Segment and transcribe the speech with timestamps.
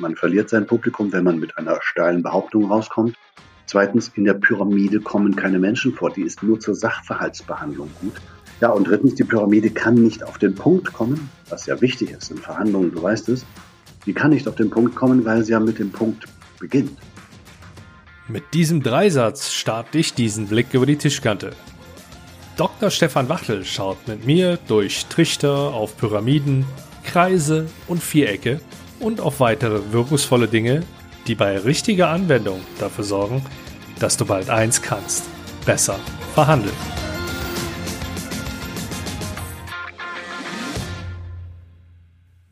[0.00, 3.16] Man verliert sein Publikum, wenn man mit einer steilen Behauptung rauskommt.
[3.66, 6.12] Zweitens, in der Pyramide kommen keine Menschen vor.
[6.12, 8.14] Die ist nur zur Sachverhaltsbehandlung gut.
[8.60, 12.30] Ja, und drittens, die Pyramide kann nicht auf den Punkt kommen, was ja wichtig ist
[12.30, 13.44] in Verhandlungen, du weißt es.
[14.06, 16.26] Die kann nicht auf den Punkt kommen, weil sie ja mit dem Punkt
[16.60, 16.96] beginnt.
[18.28, 21.50] Mit diesem Dreisatz starte ich diesen Blick über die Tischkante.
[22.56, 22.90] Dr.
[22.90, 26.66] Stefan Wachtel schaut mit mir durch Trichter auf Pyramiden,
[27.04, 28.60] Kreise und Vierecke
[29.00, 30.82] und auf weitere wirkungsvolle Dinge,
[31.26, 33.44] die bei richtiger Anwendung dafür sorgen,
[33.98, 35.24] dass du bald eins kannst,
[35.64, 35.98] besser
[36.34, 36.74] verhandeln.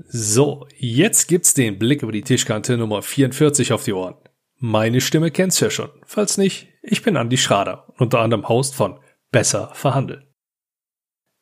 [0.08, 4.14] So, jetzt gibt's den Blick über die Tischkante Nummer 44 auf die Ohren.
[4.58, 5.90] Meine Stimme kennst du ja schon.
[6.06, 8.98] Falls nicht, ich bin Andy Schrader, unter anderem Host von
[9.30, 10.24] Besser verhandeln.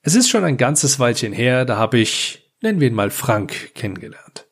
[0.03, 3.75] Es ist schon ein ganzes Weilchen her, da habe ich, nennen wir ihn mal Frank,
[3.75, 4.44] kennengelernt.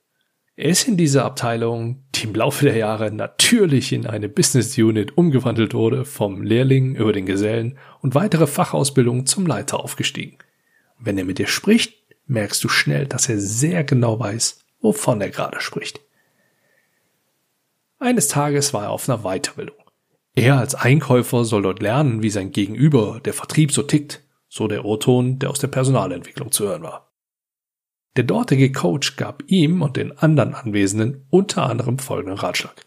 [0.63, 5.19] Er ist in dieser Abteilung, die im Laufe der Jahre natürlich in eine Business Unit
[5.19, 10.39] umgewandelt wurde, vom Lehrling über den Gesellen und weitere Fachausbildungen zum Leiter aufgestiegen.
[11.01, 11.95] Wenn er mit dir spricht,
[12.29, 16.01] merkst du schnell, dass er sehr genau weiß, wovon er gerade spricht.
[17.99, 19.75] Eines Tages war er auf einer Weiterbildung.
[20.37, 24.85] Er als Einkäufer soll dort lernen, wie sein Gegenüber, der Vertrieb, so tickt, so der
[24.85, 27.12] O-Ton, der aus der Personalentwicklung zu hören war.
[28.17, 32.85] Der dortige Coach gab ihm und den anderen Anwesenden unter anderem folgenden Ratschlag.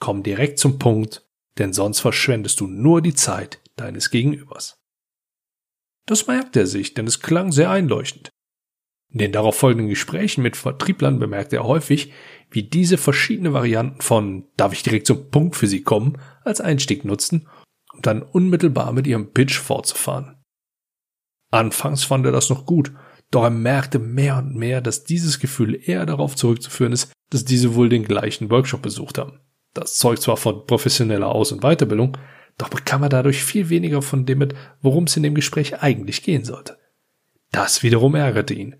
[0.00, 1.26] Komm direkt zum Punkt,
[1.58, 4.80] denn sonst verschwendest du nur die Zeit deines Gegenübers.
[6.06, 8.30] Das merkte er sich, denn es klang sehr einleuchtend.
[9.10, 12.12] In den darauf folgenden Gesprächen mit Vertrieblern bemerkte er häufig,
[12.50, 17.04] wie diese verschiedene Varianten von darf ich direkt zum Punkt für Sie kommen als Einstieg
[17.04, 17.48] nutzten,
[17.92, 20.42] um dann unmittelbar mit ihrem Pitch fortzufahren.
[21.50, 22.92] Anfangs fand er das noch gut,
[23.30, 27.74] doch er merkte mehr und mehr, dass dieses Gefühl eher darauf zurückzuführen ist, dass diese
[27.74, 29.40] wohl den gleichen Workshop besucht haben.
[29.74, 32.16] Das zeugt zwar von professioneller Aus- und Weiterbildung,
[32.56, 36.22] doch bekam er dadurch viel weniger von dem mit, worum es in dem Gespräch eigentlich
[36.22, 36.78] gehen sollte.
[37.52, 38.76] Das wiederum ärgerte ihn.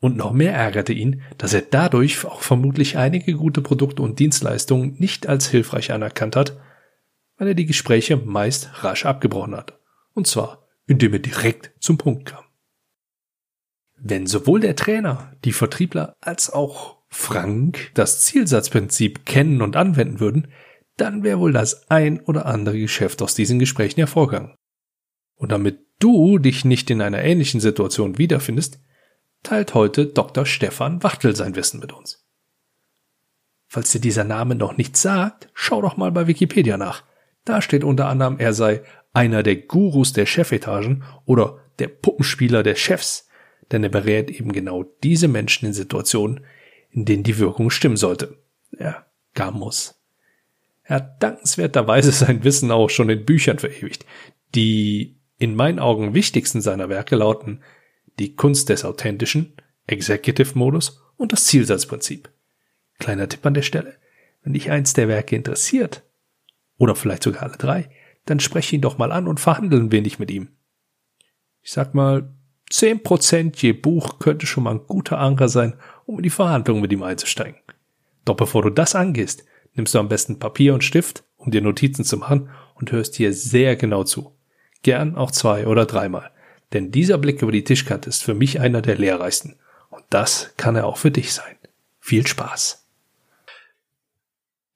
[0.00, 4.96] Und noch mehr ärgerte ihn, dass er dadurch auch vermutlich einige gute Produkte und Dienstleistungen
[4.98, 6.58] nicht als hilfreich anerkannt hat,
[7.38, 9.78] weil er die Gespräche meist rasch abgebrochen hat.
[10.12, 12.43] Und zwar, indem er direkt zum Punkt kam.
[13.96, 20.48] Wenn sowohl der Trainer, die Vertriebler als auch Frank das Zielsatzprinzip kennen und anwenden würden,
[20.96, 24.54] dann wäre wohl das ein oder andere Geschäft aus diesen Gesprächen hervorgegangen.
[25.36, 28.78] Und damit du dich nicht in einer ähnlichen Situation wiederfindest,
[29.42, 30.46] teilt heute Dr.
[30.46, 32.24] Stefan Wachtel sein Wissen mit uns.
[33.66, 37.02] Falls dir dieser Name noch nichts sagt, schau doch mal bei Wikipedia nach.
[37.44, 38.82] Da steht unter anderem, er sei
[39.12, 43.28] einer der Gurus der Chefetagen oder der Puppenspieler der Chefs,
[43.72, 46.40] denn er berät eben genau diese Menschen in Situationen,
[46.90, 48.38] in denen die Wirkung stimmen sollte.
[48.78, 50.00] Ja, gar muss.
[50.82, 54.04] Er hat dankenswerterweise sein Wissen auch schon in Büchern verewigt.
[54.54, 57.62] Die in meinen Augen wichtigsten seiner Werke lauten
[58.18, 59.54] die Kunst des Authentischen,
[59.86, 62.30] Executive-Modus und das Zielsatzprinzip.
[62.98, 63.96] Kleiner Tipp an der Stelle.
[64.42, 66.04] Wenn dich eins der Werke interessiert,
[66.78, 67.90] oder vielleicht sogar alle drei,
[68.26, 70.48] dann spreche ihn doch mal an und verhandle ein wenig mit ihm.
[71.62, 72.32] Ich sag mal,
[72.70, 75.74] zehn Prozent je Buch könnte schon mal ein guter Anker sein,
[76.06, 77.60] um in die Verhandlung mit ihm einzusteigen.
[78.24, 79.44] Doch bevor du das angehst,
[79.74, 83.32] nimmst du am besten Papier und Stift, um dir Notizen zu machen und hörst hier
[83.32, 84.34] sehr genau zu.
[84.82, 86.30] Gern auch zwei oder dreimal.
[86.72, 89.56] Denn dieser Blick über die Tischkante ist für mich einer der lehrreichsten.
[89.90, 91.56] Und das kann er auch für dich sein.
[92.00, 92.84] Viel Spaß.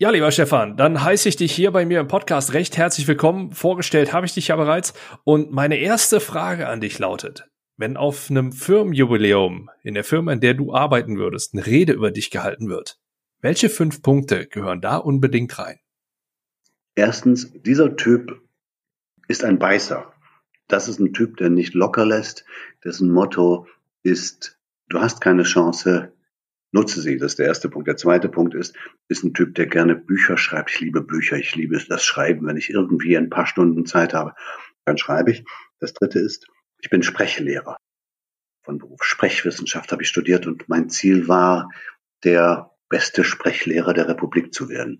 [0.00, 3.50] Ja, lieber Stefan, dann heiße ich dich hier bei mir im Podcast recht herzlich willkommen.
[3.50, 4.94] Vorgestellt habe ich dich ja bereits.
[5.24, 10.40] Und meine erste Frage an dich lautet, wenn auf einem Firmenjubiläum in der Firma, in
[10.40, 12.98] der du arbeiten würdest, eine Rede über dich gehalten wird,
[13.40, 15.78] welche fünf Punkte gehören da unbedingt rein?
[16.94, 18.42] Erstens, dieser Typ
[19.28, 20.12] ist ein Beißer
[20.68, 22.44] das ist ein Typ, der nicht locker lässt,
[22.84, 23.66] dessen Motto
[24.02, 24.58] ist,
[24.90, 26.12] du hast keine Chance,
[26.72, 27.16] nutze sie.
[27.16, 27.88] Das ist der erste Punkt.
[27.88, 28.76] Der zweite Punkt ist,
[29.08, 30.70] ist ein Typ, der gerne Bücher schreibt.
[30.70, 32.46] Ich liebe Bücher, ich liebe das Schreiben.
[32.46, 34.34] Wenn ich irgendwie ein paar Stunden Zeit habe,
[34.84, 35.44] dann schreibe ich.
[35.80, 36.46] Das dritte ist,
[36.80, 37.76] ich bin Sprechlehrer
[38.62, 39.02] von Beruf.
[39.02, 41.70] Sprechwissenschaft habe ich studiert und mein Ziel war,
[42.24, 44.98] der beste Sprechlehrer der Republik zu werden.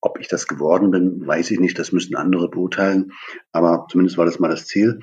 [0.00, 1.78] Ob ich das geworden bin, weiß ich nicht.
[1.78, 3.12] Das müssen andere beurteilen.
[3.52, 5.00] Aber zumindest war das mal das Ziel.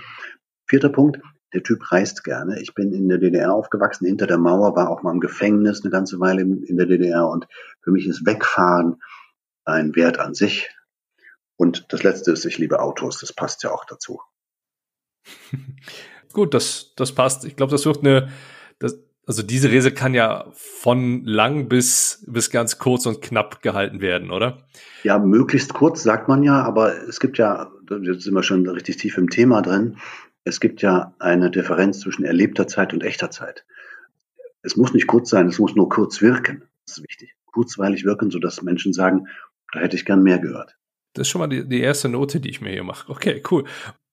[0.67, 1.19] Vierter Punkt.
[1.53, 2.61] Der Typ reist gerne.
[2.61, 5.91] Ich bin in der DDR aufgewachsen, hinter der Mauer, war auch mal im Gefängnis eine
[5.91, 7.27] ganze Weile in der DDR.
[7.27, 7.47] Und
[7.81, 9.01] für mich ist Wegfahren
[9.65, 10.69] ein Wert an sich.
[11.55, 13.19] Und das Letzte ist, ich liebe Autos.
[13.19, 14.21] Das passt ja auch dazu.
[16.33, 17.45] Gut, das, das passt.
[17.45, 18.30] Ich glaube, das wird eine,
[18.80, 24.01] das, Also diese Rede kann ja von lang bis, bis ganz kurz und knapp gehalten
[24.01, 24.68] werden, oder?
[25.03, 27.71] Ja, möglichst kurz sagt man ja, aber es gibt ja,
[28.01, 29.97] jetzt sind wir schon richtig tief im Thema drin,
[30.44, 33.65] es gibt ja eine Differenz zwischen erlebter Zeit und echter Zeit.
[34.62, 36.63] Es muss nicht kurz sein, es muss nur kurz wirken.
[36.85, 37.35] Das ist wichtig.
[37.45, 39.27] Kurzweilig wirken, sodass Menschen sagen,
[39.71, 40.75] da hätte ich gern mehr gehört.
[41.13, 43.09] Das ist schon mal die, die erste Note, die ich mir hier mache.
[43.09, 43.63] Okay, cool.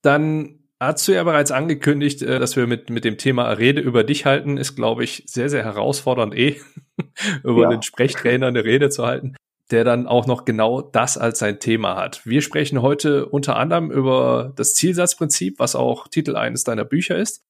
[0.03, 4.03] Dann Hast du ja bereits angekündigt, äh, dass wir mit, mit dem Thema Rede über
[4.03, 6.59] dich halten, ist, glaube ich, sehr, sehr herausfordernd eh,
[7.45, 7.69] über ja.
[7.69, 9.37] einen Sprechtrainer eine Rede zu halten,
[9.71, 12.25] der dann auch noch genau das als sein Thema hat.
[12.25, 17.45] Wir sprechen heute unter anderem über das Zielsatzprinzip, was auch Titel eines deiner Bücher ist,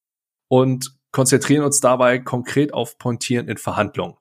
[0.48, 4.16] und konzentrieren uns dabei konkret auf Pointieren in Verhandlungen.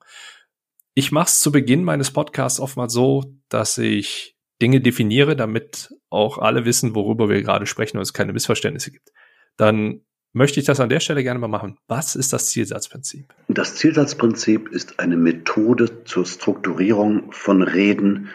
[0.94, 6.38] Ich mache es zu Beginn meines Podcasts oftmals so, dass ich Dinge definiere, damit auch
[6.38, 9.12] alle wissen, worüber wir gerade sprechen und es keine Missverständnisse gibt,
[9.56, 10.02] dann
[10.32, 11.78] möchte ich das an der Stelle gerne mal machen.
[11.88, 13.32] Was ist das Zielsatzprinzip?
[13.48, 18.28] Das Zielsatzprinzip ist eine Methode zur Strukturierung von Reden,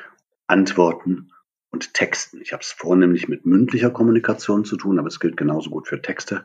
[0.47, 1.31] Antworten
[1.71, 2.41] und Texten.
[2.41, 6.01] Ich habe es vornehmlich mit mündlicher Kommunikation zu tun, aber es gilt genauso gut für
[6.01, 6.43] Texte.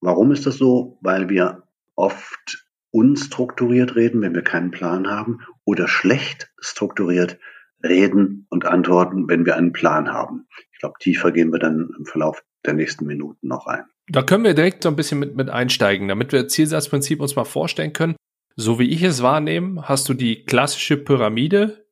[0.00, 0.98] Warum ist das so?
[1.00, 7.38] Weil wir oft unstrukturiert reden, wenn wir keinen Plan haben, oder schlecht strukturiert,
[7.82, 10.46] reden und antworten, wenn wir einen Plan haben.
[10.72, 13.84] Ich glaube, tiefer gehen wir dann im Verlauf der nächsten Minuten noch ein.
[14.08, 17.44] Da können wir direkt so ein bisschen mit, mit einsteigen, damit wir Zielsatzprinzip uns mal
[17.44, 18.16] vorstellen können.
[18.56, 21.86] So wie ich es wahrnehme, hast du die klassische Pyramide,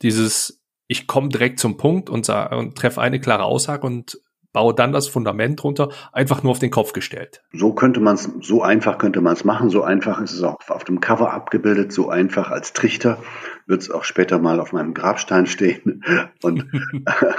[0.00, 4.20] dieses ich komme direkt zum Punkt und, und treffe eine klare Aussage und
[4.52, 7.42] baue dann das Fundament runter, einfach nur auf den Kopf gestellt.
[7.52, 10.58] So könnte man es, so einfach könnte man es machen, so einfach ist es auch
[10.68, 13.18] auf dem Cover abgebildet, so einfach als Trichter
[13.66, 16.04] wird es auch später mal auf meinem Grabstein stehen.
[16.42, 16.66] Und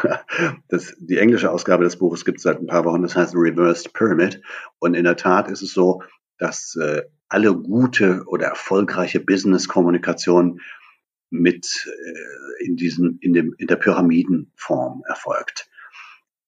[0.70, 3.94] das, die englische Ausgabe des Buches gibt es seit ein paar Wochen, das heißt Reversed
[3.94, 4.42] Pyramid.
[4.80, 6.02] Und in der Tat ist es so,
[6.38, 10.60] dass äh, alle gute oder erfolgreiche Business-Kommunikation
[11.30, 15.70] mit äh, in diesen in dem in der Pyramidenform erfolgt.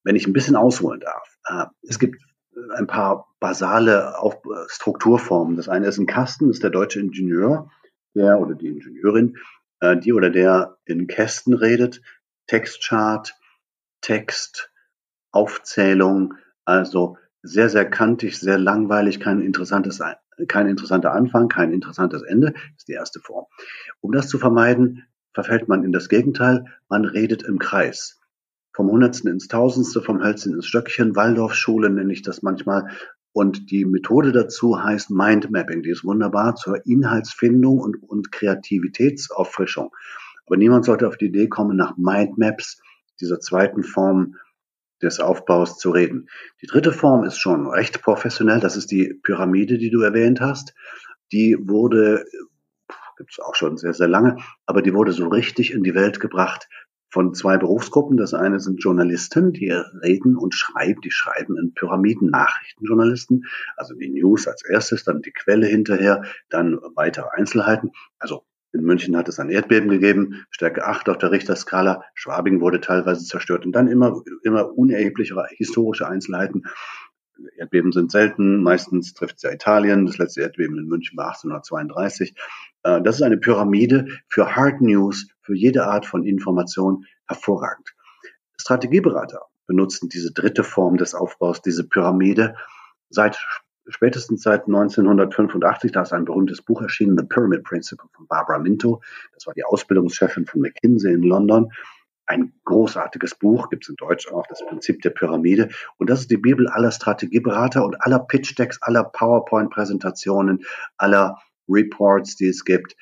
[0.04, 2.22] Wenn ich ein bisschen ausholen darf, äh, es gibt
[2.56, 5.56] äh, ein paar basale Auf Strukturformen.
[5.56, 7.70] Das eine ist ein Kasten, das ist der deutsche Ingenieur,
[8.16, 9.38] der oder die Ingenieurin,
[9.80, 12.02] äh, die oder der in Kästen redet.
[12.48, 13.36] Textchart,
[14.02, 14.72] Text,
[15.32, 16.34] Aufzählung,
[16.66, 20.02] also sehr, sehr kantig, sehr langweilig, kein interessantes,
[20.48, 23.46] kein interessanter Anfang, kein interessantes Ende, ist die erste Form.
[24.02, 28.23] Um das zu vermeiden, verfällt man in das Gegenteil, man redet im Kreis
[28.74, 31.16] vom Hundertsten ins Tausendste, vom Hölzchen ins Stöckchen.
[31.16, 32.90] Waldorfschule nenne ich das manchmal.
[33.32, 35.84] Und die Methode dazu heißt Mindmapping.
[35.84, 39.92] Die ist wunderbar zur Inhaltsfindung und, und Kreativitätsauffrischung.
[40.46, 42.82] Aber niemand sollte auf die Idee kommen, nach Mindmaps,
[43.22, 44.36] dieser zweiten Form
[45.02, 46.30] des Aufbaus zu reden.
[46.62, 48.60] Die dritte Form ist schon recht professionell.
[48.60, 50.74] Das ist die Pyramide, die du erwähnt hast.
[51.32, 52.26] Die wurde,
[53.18, 56.20] gibt es auch schon sehr, sehr lange, aber die wurde so richtig in die Welt
[56.20, 56.70] gebracht
[57.14, 58.18] von zwei Berufsgruppen.
[58.18, 63.46] Das eine sind Journalisten, die reden und schreiben, die schreiben in Pyramiden Nachrichtenjournalisten,
[63.78, 67.92] also die News als erstes, dann die Quelle hinterher, dann weitere Einzelheiten.
[68.18, 72.82] Also in München hat es ein Erdbeben gegeben, Stärke 8 auf der Richterskala, Schwabing wurde
[72.82, 76.64] teilweise zerstört und dann immer, immer unerheblichere historische Einzelheiten.
[77.58, 82.34] Erdbeben sind selten, meistens trifft es ja Italien, das letzte Erdbeben in München war 1832.
[82.82, 87.96] Äh, das ist eine Pyramide für Hard News, für jede Art von Information hervorragend.
[88.60, 92.56] Strategieberater benutzen diese dritte Form des Aufbaus, diese Pyramide,
[93.10, 93.38] seit
[93.88, 99.02] spätestens seit 1985, da ist ein berühmtes Buch erschienen, The Pyramid Principle von Barbara Minto.
[99.34, 101.72] Das war die Ausbildungschefin von McKinsey in London.
[102.26, 105.70] Ein großartiges Buch, gibt es in Deutsch auch, das Prinzip der Pyramide.
[105.98, 110.64] Und das ist die Bibel aller Strategieberater und aller Pitch-Decks, aller PowerPoint-Präsentationen,
[110.98, 112.96] aller Reports, die es gibt.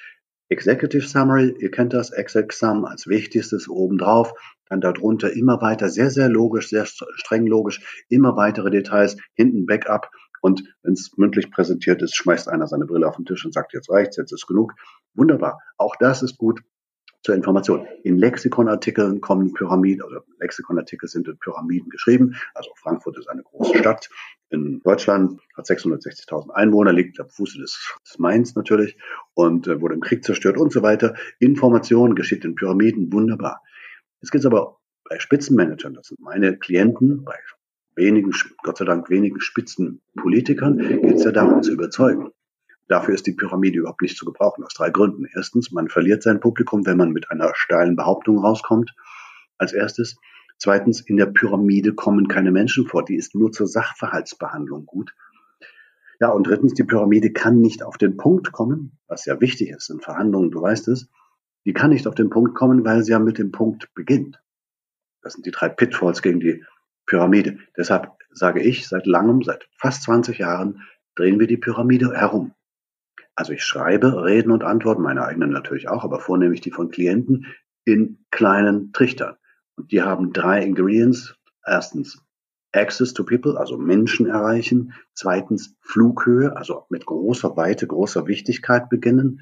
[0.52, 4.34] Executive Summary, ihr kennt das, Exec Sum als wichtigstes obendrauf,
[4.68, 10.10] dann darunter immer weiter, sehr, sehr logisch, sehr streng logisch, immer weitere Details, hinten Backup
[10.42, 13.74] und wenn es mündlich präsentiert ist, schmeißt einer seine Brille auf den Tisch und sagt,
[13.74, 14.74] jetzt reicht's, jetzt ist genug.
[15.14, 15.62] Wunderbar.
[15.78, 16.62] Auch das ist gut
[17.24, 17.88] zur Information.
[18.04, 22.36] In Lexikonartikeln kommen Pyramiden, also Lexikonartikel sind in Pyramiden geschrieben.
[22.56, 24.10] Also Frankfurt ist eine große Stadt
[24.52, 28.98] in Deutschland, hat 660.000 Einwohner, liegt am Fuße des, des Mainz natürlich
[29.34, 31.16] und äh, wurde im Krieg zerstört und so weiter.
[31.40, 33.62] Information geschieht in Pyramiden, wunderbar.
[34.20, 34.78] Es gibt aber
[35.10, 37.36] bei Spitzenmanagern, das sind meine Klienten, bei
[37.96, 38.32] wenigen,
[38.64, 42.32] Gott sei Dank wenigen Spitzenpolitikern, geht es ja darum zu überzeugen.
[42.88, 45.26] Dafür ist die Pyramide überhaupt nicht zu gebrauchen, aus drei Gründen.
[45.34, 48.94] Erstens, man verliert sein Publikum, wenn man mit einer steilen Behauptung rauskommt,
[49.58, 50.18] als erstes.
[50.62, 55.16] Zweitens, in der Pyramide kommen keine Menschen vor, die ist nur zur Sachverhaltsbehandlung gut.
[56.20, 59.90] Ja, und drittens, die Pyramide kann nicht auf den Punkt kommen, was ja wichtig ist
[59.90, 61.10] in Verhandlungen, du weißt es.
[61.66, 64.40] Die kann nicht auf den Punkt kommen, weil sie ja mit dem Punkt beginnt.
[65.24, 66.64] Das sind die drei Pitfalls gegen die
[67.08, 67.58] Pyramide.
[67.76, 70.84] Deshalb sage ich, seit langem, seit fast 20 Jahren,
[71.16, 72.54] drehen wir die Pyramide herum.
[73.34, 77.48] Also ich schreibe Reden und Antworten, meine eigenen natürlich auch, aber vornehmlich die von Klienten,
[77.84, 79.38] in kleinen Trichtern.
[79.90, 81.36] Die haben drei Ingredients.
[81.66, 82.24] Erstens
[82.74, 84.94] Access to People, also Menschen erreichen.
[85.14, 89.42] Zweitens Flughöhe, also mit großer Weite, großer Wichtigkeit beginnen.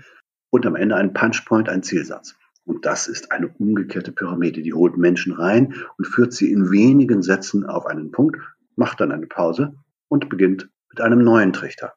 [0.50, 2.36] Und am Ende ein Punchpoint, ein Zielsatz.
[2.65, 4.62] Und das ist eine umgekehrte Pyramide.
[4.62, 8.38] Die holt Menschen rein und führt sie in wenigen Sätzen auf einen Punkt,
[8.75, 9.75] macht dann eine Pause
[10.08, 11.93] und beginnt mit einem neuen Trichter.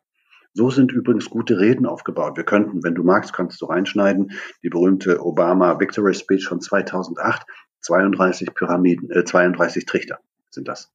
[0.55, 2.37] So sind übrigens gute Reden aufgebaut.
[2.37, 4.33] Wir könnten, wenn du magst, kannst du reinschneiden,
[4.63, 7.47] die berühmte Obama Victory Speech von 2008,
[7.83, 10.19] 32 Pyramiden, äh, 32 Trichter
[10.51, 10.93] sind das.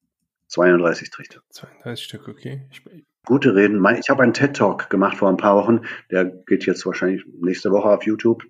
[0.48, 1.42] 32 Trichter.
[1.50, 2.68] 32 Stück, okay.
[2.72, 2.82] Ich,
[3.28, 3.86] Gute Reden.
[4.00, 5.82] Ich habe einen TED-Talk gemacht vor ein paar Wochen.
[6.12, 8.46] Der geht jetzt wahrscheinlich nächste Woche auf YouTube.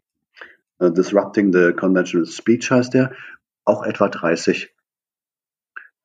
[0.80, 3.12] Uh, Disrupting the Conventional Speech heißt der.
[3.66, 4.72] Auch etwa 30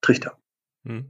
[0.00, 0.38] Trichter.
[0.86, 1.04] Hm.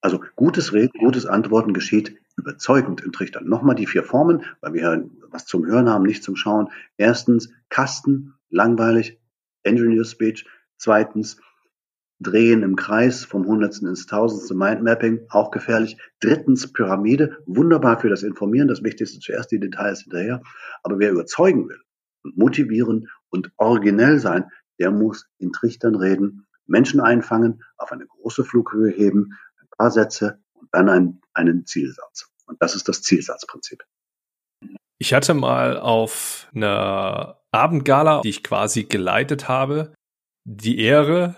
[0.00, 3.46] Also gutes Reden, gutes Antworten geschieht überzeugend in Trichtern.
[3.46, 6.70] Nochmal die vier Formen, weil wir was zum Hören haben, nicht zum Schauen.
[6.96, 9.20] Erstens Kasten, langweilig,
[9.64, 10.46] Engineer Speech.
[10.82, 11.36] Zweitens
[12.18, 15.96] Drehen im Kreis vom Hundertsten ins Tausendste Mindmapping, auch gefährlich.
[16.18, 20.42] Drittens Pyramide, wunderbar für das Informieren, das Wichtigste zuerst, die Details hinterher.
[20.82, 21.80] Aber wer überzeugen will
[22.24, 28.44] und motivieren und originell sein, der muss in Trichtern reden, Menschen einfangen, auf eine große
[28.44, 32.28] Flughöhe heben, ein paar Sätze und dann einen, einen Zielsatz.
[32.46, 33.84] Und das ist das Zielsatzprinzip.
[34.98, 39.92] Ich hatte mal auf einer Abendgala, die ich quasi geleitet habe,
[40.44, 41.36] die Ehre,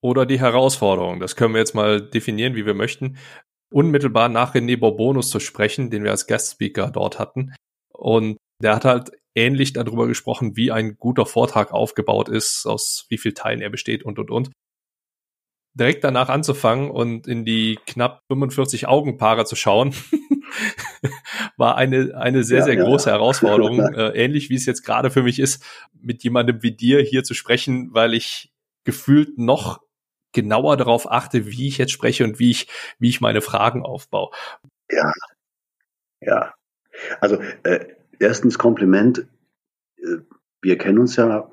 [0.00, 1.20] oder die Herausforderung.
[1.20, 3.18] Das können wir jetzt mal definieren, wie wir möchten.
[3.70, 7.54] Unmittelbar nach René Bourbonus zu sprechen, den wir als Guest-Speaker dort hatten.
[7.92, 13.18] Und der hat halt ähnlich darüber gesprochen, wie ein guter Vortrag aufgebaut ist, aus wie
[13.18, 14.50] viel Teilen er besteht und, und, und.
[15.74, 19.94] Direkt danach anzufangen und in die knapp 45 Augenpaare zu schauen,
[21.58, 23.16] war eine, eine sehr, ja, sehr große ja.
[23.16, 23.80] Herausforderung.
[23.94, 25.64] äh, ähnlich wie es jetzt gerade für mich ist,
[26.00, 28.52] mit jemandem wie dir hier zu sprechen, weil ich
[28.84, 29.82] gefühlt noch
[30.32, 34.30] genauer darauf achte, wie ich jetzt spreche und wie ich, wie ich meine Fragen aufbaue.
[34.90, 35.12] Ja,
[36.20, 36.54] ja.
[37.20, 37.86] Also äh,
[38.18, 39.26] erstens Kompliment.
[39.98, 40.18] Äh,
[40.60, 41.50] wir kennen uns ja,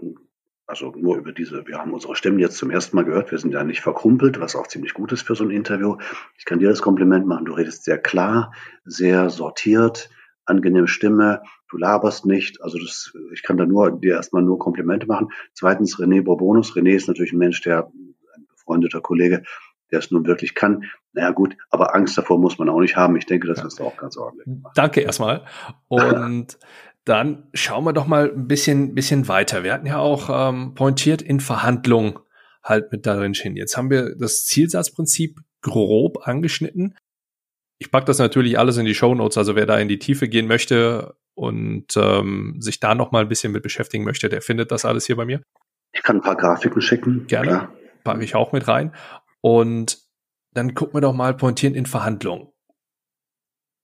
[0.68, 3.54] also nur über diese, wir haben unsere Stimmen jetzt zum ersten Mal gehört, wir sind
[3.54, 5.98] ja nicht verkrumpelt, was auch ziemlich gut ist für so ein Interview.
[6.38, 8.54] Ich kann dir das Kompliment machen, du redest sehr klar,
[8.84, 10.10] sehr sortiert,
[10.46, 12.62] angenehme Stimme, du laberst nicht.
[12.62, 15.30] Also das, ich kann da nur dir erstmal nur Komplimente machen.
[15.54, 16.74] Zweitens René Bourbonus.
[16.74, 17.92] René ist natürlich ein Mensch, der
[18.50, 19.44] befreundeter Kollege,
[19.92, 20.86] der es nun wirklich kann.
[21.14, 23.16] Naja gut, aber Angst davor muss man auch nicht haben.
[23.16, 24.78] Ich denke, das hast du auch ganz ordentlich gemacht.
[24.78, 25.46] Danke erstmal.
[25.88, 26.58] Und
[27.06, 29.64] dann schauen wir doch mal ein bisschen, bisschen weiter.
[29.64, 32.20] Wir hatten ja auch ähm, pointiert in Verhandlungen
[32.64, 33.56] halt mit darin stehen.
[33.56, 36.96] Jetzt haben wir das Zielsatzprinzip grob angeschnitten.
[37.78, 40.28] Ich packe das natürlich alles in die Show Notes, also wer da in die Tiefe
[40.28, 44.72] gehen möchte und ähm, sich da noch mal ein bisschen mit beschäftigen möchte, der findet
[44.72, 45.42] das alles hier bei mir.
[45.94, 47.28] Ich kann ein paar Grafiken schicken.
[47.28, 47.48] Gerne.
[47.48, 47.72] Klar
[48.06, 48.94] packe ich auch mit rein.
[49.42, 50.00] Und
[50.54, 52.54] dann gucken wir doch mal pointieren in Verhandlungen.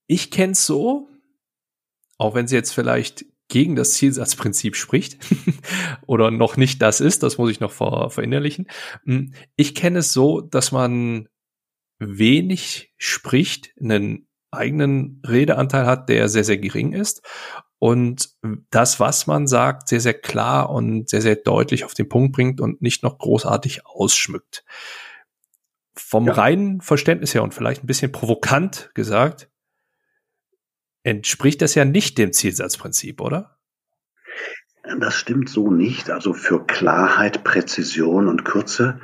[0.06, 1.08] Ich kenne es so,
[2.22, 5.18] auch wenn sie jetzt vielleicht gegen das Zielsatzprinzip spricht
[6.06, 8.68] oder noch nicht das ist, das muss ich noch ver verinnerlichen.
[9.04, 11.28] Hm, ich kenne es so, dass man
[11.98, 17.22] wenig spricht, einen eigenen Redeanteil hat, der sehr, sehr gering ist
[17.78, 18.30] und
[18.70, 22.60] das, was man sagt, sehr, sehr klar und sehr, sehr deutlich auf den Punkt bringt
[22.60, 24.64] und nicht noch großartig ausschmückt.
[25.94, 26.32] Vom ja.
[26.32, 29.50] reinen Verständnis her und vielleicht ein bisschen provokant gesagt,
[31.02, 33.58] entspricht das ja nicht dem Zielsatzprinzip, oder?
[34.98, 36.10] Das stimmt so nicht.
[36.10, 39.00] Also für Klarheit, Präzision und Kürze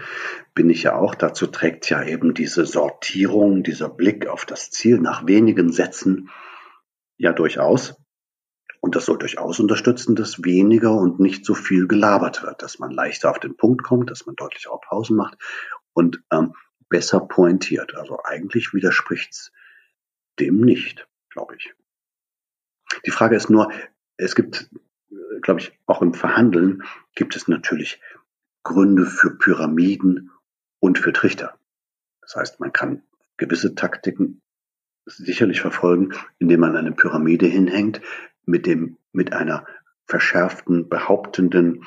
[0.55, 1.15] bin ich ja auch.
[1.15, 6.31] Dazu trägt ja eben diese Sortierung, dieser Blick auf das Ziel nach wenigen Sätzen
[7.17, 7.97] ja durchaus.
[8.81, 12.91] Und das soll durchaus unterstützen, dass weniger und nicht so viel gelabert wird, dass man
[12.91, 15.37] leichter auf den Punkt kommt, dass man deutlich auch Pausen macht
[15.93, 16.55] und ähm,
[16.89, 17.97] besser pointiert.
[17.97, 19.53] Also eigentlich widerspricht es
[20.39, 21.75] dem nicht, glaube ich.
[23.07, 23.73] Die Frage ist nur,
[24.17, 24.71] es gibt,
[25.43, 26.83] glaube ich, auch im Verhandeln
[27.15, 28.01] gibt es natürlich
[28.63, 30.31] Gründe für Pyramiden
[30.81, 31.59] und für Trichter.
[32.21, 33.03] Das heißt, man kann
[33.37, 34.43] gewisse Taktiken
[35.07, 38.03] sicherlich verfolgen, indem man eine Pyramide hinhängt,
[38.45, 39.67] mit dem, mit einer
[40.07, 41.85] verschärften, behauptenden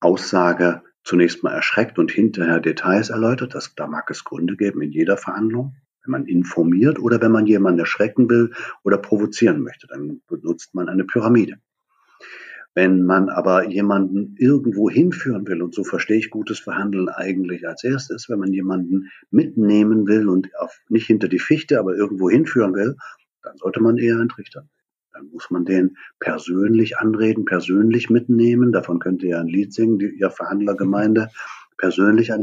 [0.00, 3.54] Aussage zunächst mal erschreckt und hinterher Details erläutert.
[3.54, 5.76] Das, da mag es Gründe geben in jeder Verhandlung.
[6.06, 8.52] Wenn man informiert oder wenn man jemanden erschrecken will
[8.84, 11.58] oder provozieren möchte, dann benutzt man eine Pyramide.
[12.74, 17.82] Wenn man aber jemanden irgendwo hinführen will, und so verstehe ich gutes Verhandeln eigentlich als
[17.82, 22.74] erstes, wenn man jemanden mitnehmen will und auf, nicht hinter die Fichte, aber irgendwo hinführen
[22.74, 22.96] will,
[23.42, 24.68] dann sollte man eher einen Trichter.
[25.14, 28.72] Dann muss man den persönlich anreden, persönlich mitnehmen.
[28.72, 31.30] Davon könnte ihr ein Lied singen, die, ihr Verhandlergemeinde,
[31.78, 32.42] persönlich, an,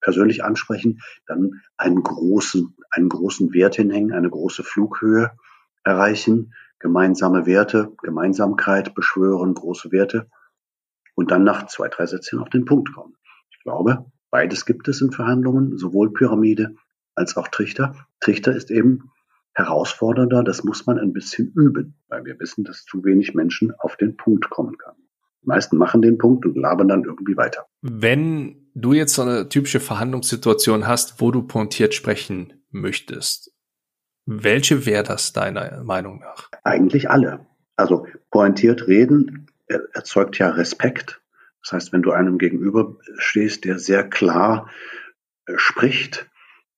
[0.00, 5.32] persönlich ansprechen, dann einen großen, einen großen Wert hinhängen, eine große Flughöhe
[5.84, 10.28] erreichen, gemeinsame Werte, Gemeinsamkeit beschwören, große Werte
[11.14, 13.14] und dann nach zwei, drei Sätzen auf den Punkt kommen.
[13.50, 16.74] Ich glaube, beides gibt es in Verhandlungen, sowohl Pyramide
[17.14, 17.94] als auch Trichter.
[18.20, 19.10] Trichter ist eben
[19.52, 23.96] herausfordernder, das muss man ein bisschen üben, weil wir wissen, dass zu wenig Menschen auf
[23.96, 24.96] den Punkt kommen können.
[25.42, 27.66] Die meisten machen den Punkt und labern dann irgendwie weiter.
[27.82, 33.52] Wenn du jetzt so eine typische Verhandlungssituation hast, wo du pointiert sprechen möchtest,
[34.26, 36.50] welche wäre das deiner Meinung nach?
[36.62, 37.46] Eigentlich alle.
[37.76, 39.46] Also pointiert reden
[39.92, 41.20] erzeugt ja Respekt.
[41.62, 44.70] Das heißt, wenn du einem gegenüber stehst, der sehr klar
[45.46, 46.30] äh, spricht,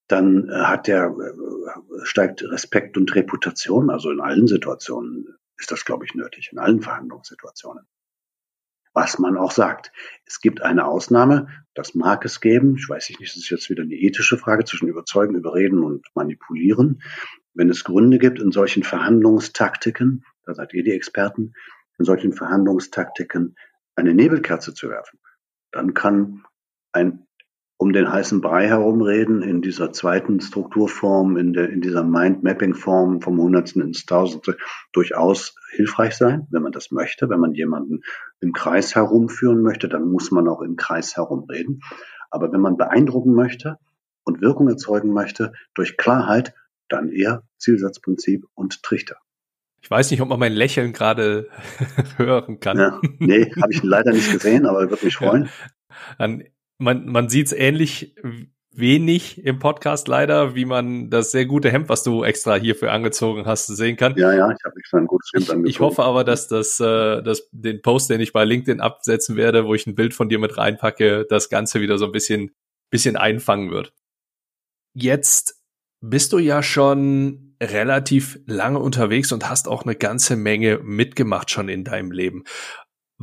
[0.08, 3.90] dann äh, hat der äh, steigt Respekt und Reputation.
[3.90, 6.50] Also in allen Situationen ist das, glaube ich, nötig.
[6.52, 7.86] In allen Verhandlungssituationen.
[8.94, 9.90] Was man auch sagt.
[10.26, 12.76] Es gibt eine Ausnahme, das mag es geben.
[12.76, 17.00] Ich weiß nicht, das ist jetzt wieder eine ethische Frage zwischen Überzeugen, Überreden und Manipulieren
[17.54, 21.54] wenn es Gründe gibt, in solchen Verhandlungstaktiken, da seid ihr die Experten,
[21.98, 23.56] in solchen Verhandlungstaktiken
[23.94, 25.18] eine Nebelkerze zu werfen,
[25.70, 26.44] dann kann
[26.92, 27.26] ein
[27.82, 33.40] um den heißen Brei herumreden in dieser zweiten Strukturform, in, der, in dieser Mind-Mapping-Form vom
[33.40, 34.56] Hundertsten ins Tausendste
[34.92, 37.28] durchaus hilfreich sein, wenn man das möchte.
[37.28, 38.02] Wenn man jemanden
[38.38, 41.80] im Kreis herumführen möchte, dann muss man auch im Kreis herumreden.
[42.30, 43.78] Aber wenn man beeindrucken möchte
[44.22, 46.54] und Wirkung erzeugen möchte durch Klarheit,
[46.88, 49.16] dann eher Zielsatzprinzip und Trichter.
[49.80, 51.48] Ich weiß nicht, ob man mein Lächeln gerade
[52.16, 52.78] hören kann.
[52.78, 55.48] Ja, nee, habe ich leider nicht gesehen, aber würde mich freuen.
[56.18, 56.44] Dann,
[56.82, 58.14] man man sieht es ähnlich
[58.74, 63.44] wenig im Podcast leider, wie man das sehr gute Hemd, was du extra hierfür angezogen
[63.46, 64.16] hast, sehen kann.
[64.16, 65.68] Ja, ja, ich habe extra ein gutes Hemd angezogen.
[65.68, 69.66] Ich hoffe aber, dass das, äh, dass den Post, den ich bei LinkedIn absetzen werde,
[69.66, 72.52] wo ich ein Bild von dir mit reinpacke, das Ganze wieder so ein bisschen,
[72.90, 73.92] bisschen einfangen wird.
[74.94, 75.60] Jetzt
[76.00, 81.68] bist du ja schon relativ lange unterwegs und hast auch eine ganze Menge mitgemacht schon
[81.68, 82.44] in deinem Leben.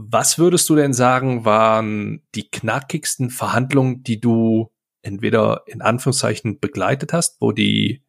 [0.08, 7.12] Was würdest du denn sagen, waren die knackigsten Verhandlungen, die du entweder in Anführungszeichen begleitet
[7.12, 8.04] hast, wo die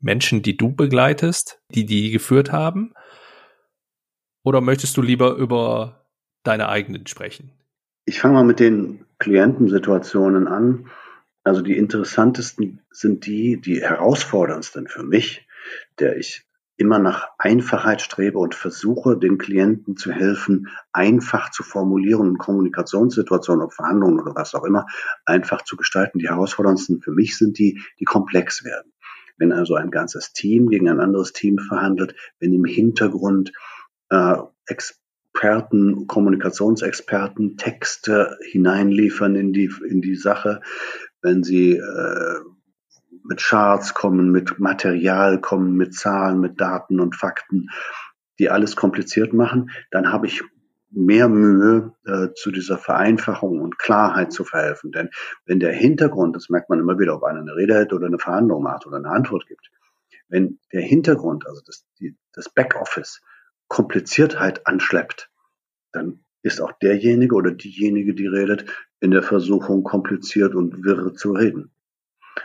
[0.00, 2.94] Menschen, die du begleitest, die die geführt haben?
[4.44, 6.06] Oder möchtest du lieber über
[6.42, 7.52] deine eigenen sprechen?
[8.04, 10.88] Ich fange mal mit den Klientensituationen an.
[11.42, 15.46] Also die interessantesten sind die, die herausforderndsten für mich,
[15.98, 16.45] der ich
[16.76, 23.72] immer nach Einfachheit strebe und versuche, den Klienten zu helfen, einfach zu formulieren Kommunikationssituationen, ob
[23.72, 24.86] Verhandlungen oder was auch immer,
[25.24, 26.18] einfach zu gestalten.
[26.18, 28.92] Die herausforderndsten für mich sind die, die komplex werden.
[29.38, 33.52] Wenn also ein ganzes Team gegen ein anderes Team verhandelt, wenn im Hintergrund
[34.10, 34.36] äh,
[34.66, 40.60] Experten, Kommunikationsexperten Texte hineinliefern in die, in die Sache,
[41.20, 42.40] wenn sie äh,
[43.28, 47.68] mit Charts kommen, mit Material kommen, mit Zahlen, mit Daten und Fakten,
[48.38, 50.42] die alles kompliziert machen, dann habe ich
[50.90, 54.92] mehr Mühe, äh, zu dieser Vereinfachung und Klarheit zu verhelfen.
[54.92, 55.10] Denn
[55.44, 58.18] wenn der Hintergrund, das merkt man immer wieder, ob einer eine Rede hält oder eine
[58.18, 59.70] Verhandlung macht oder eine Antwort gibt,
[60.28, 63.20] wenn der Hintergrund, also das, die, das Backoffice,
[63.68, 65.30] Kompliziertheit anschleppt,
[65.92, 68.66] dann ist auch derjenige oder diejenige, die redet,
[69.00, 71.72] in der Versuchung, kompliziert und wirr zu reden.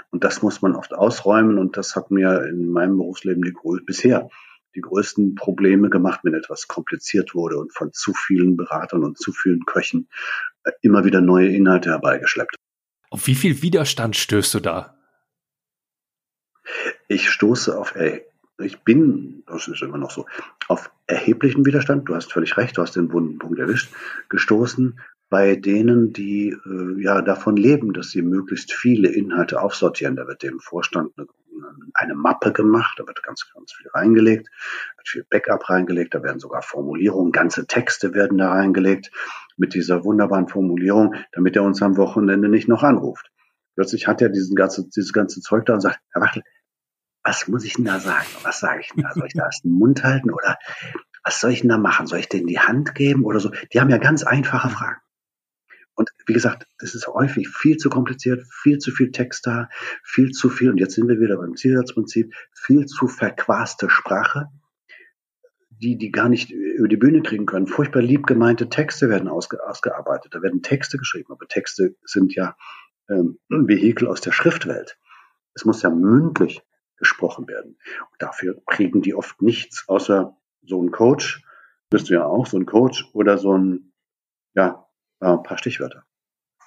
[0.09, 3.53] Und das muss man oft ausräumen und das hat mir in meinem Berufsleben die,
[3.85, 4.29] bisher
[4.75, 9.31] die größten Probleme gemacht, wenn etwas kompliziert wurde und von zu vielen Beratern und zu
[9.33, 10.07] vielen Köchen
[10.63, 12.55] äh, immer wieder neue Inhalte herbeigeschleppt.
[13.09, 14.97] Auf wie viel Widerstand stößt du da?
[17.09, 18.23] Ich stoße auf, ey,
[18.59, 20.25] ich bin, das ist immer noch so,
[20.67, 23.91] auf erheblichen Widerstand, du hast völlig recht, du hast den wunden Punkt erwischt,
[24.29, 24.99] gestoßen,
[25.31, 30.17] bei denen, die äh, ja davon leben, dass sie möglichst viele Inhalte aufsortieren.
[30.17, 31.25] Da wird dem Vorstand eine,
[31.93, 34.49] eine Mappe gemacht, da wird ganz, ganz viel reingelegt,
[34.97, 39.09] wird viel Backup reingelegt, da werden sogar Formulierungen, ganze Texte werden da reingelegt
[39.55, 43.31] mit dieser wunderbaren Formulierung, damit er uns am Wochenende nicht noch anruft.
[43.75, 46.43] Plötzlich hat er diesen ganze, dieses ganze Zeug da und sagt, Herr Wachtel,
[47.23, 48.27] was muss ich denn da sagen?
[48.43, 49.13] Was sage ich denn da?
[49.13, 50.57] Soll ich da erst den Mund halten oder
[51.23, 52.05] was soll ich denn da machen?
[52.05, 53.49] Soll ich denen die Hand geben oder so?
[53.71, 54.97] Die haben ja ganz einfache Fragen.
[56.01, 59.69] Und wie gesagt, das ist häufig viel zu kompliziert, viel zu viel Text da,
[60.03, 64.47] viel zu viel, und jetzt sind wir wieder beim Zielsatzprinzip, viel zu verquaste Sprache,
[65.69, 67.67] die die gar nicht über die Bühne kriegen können.
[67.67, 70.33] Furchtbar lieb gemeinte Texte werden ausge, ausgearbeitet.
[70.33, 72.55] Da werden Texte geschrieben, aber Texte sind ja
[73.07, 74.97] ähm, ein Vehikel aus der Schriftwelt.
[75.53, 76.63] Es muss ja mündlich
[76.97, 77.77] gesprochen werden.
[78.11, 81.43] Und dafür kriegen die oft nichts, außer so ein Coach,
[81.91, 83.93] bist du ja auch, so ein Coach oder so ein,
[84.55, 84.87] ja,
[85.21, 86.03] ein paar Stichwörter.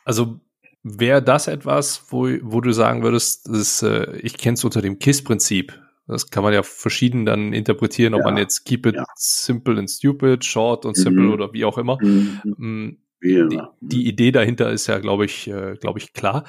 [0.04, 0.40] Also
[0.82, 4.98] wäre das etwas, wo, wo du sagen würdest, ist, äh, ich kenne es unter dem
[4.98, 5.80] KISS-Prinzip.
[6.06, 9.06] Das kann man ja verschieden dann interpretieren, ob ja, man jetzt keep it ja.
[9.14, 11.32] simple and stupid, short und simple mhm.
[11.32, 11.98] oder wie auch immer.
[12.02, 12.40] Mhm.
[12.44, 16.44] Mm, die, die, Idee dahinter ist ja, glaube ich, äh, glaube ich, klar,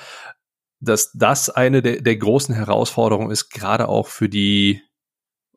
[0.81, 4.81] dass das eine der, der großen Herausforderungen ist, gerade auch für die,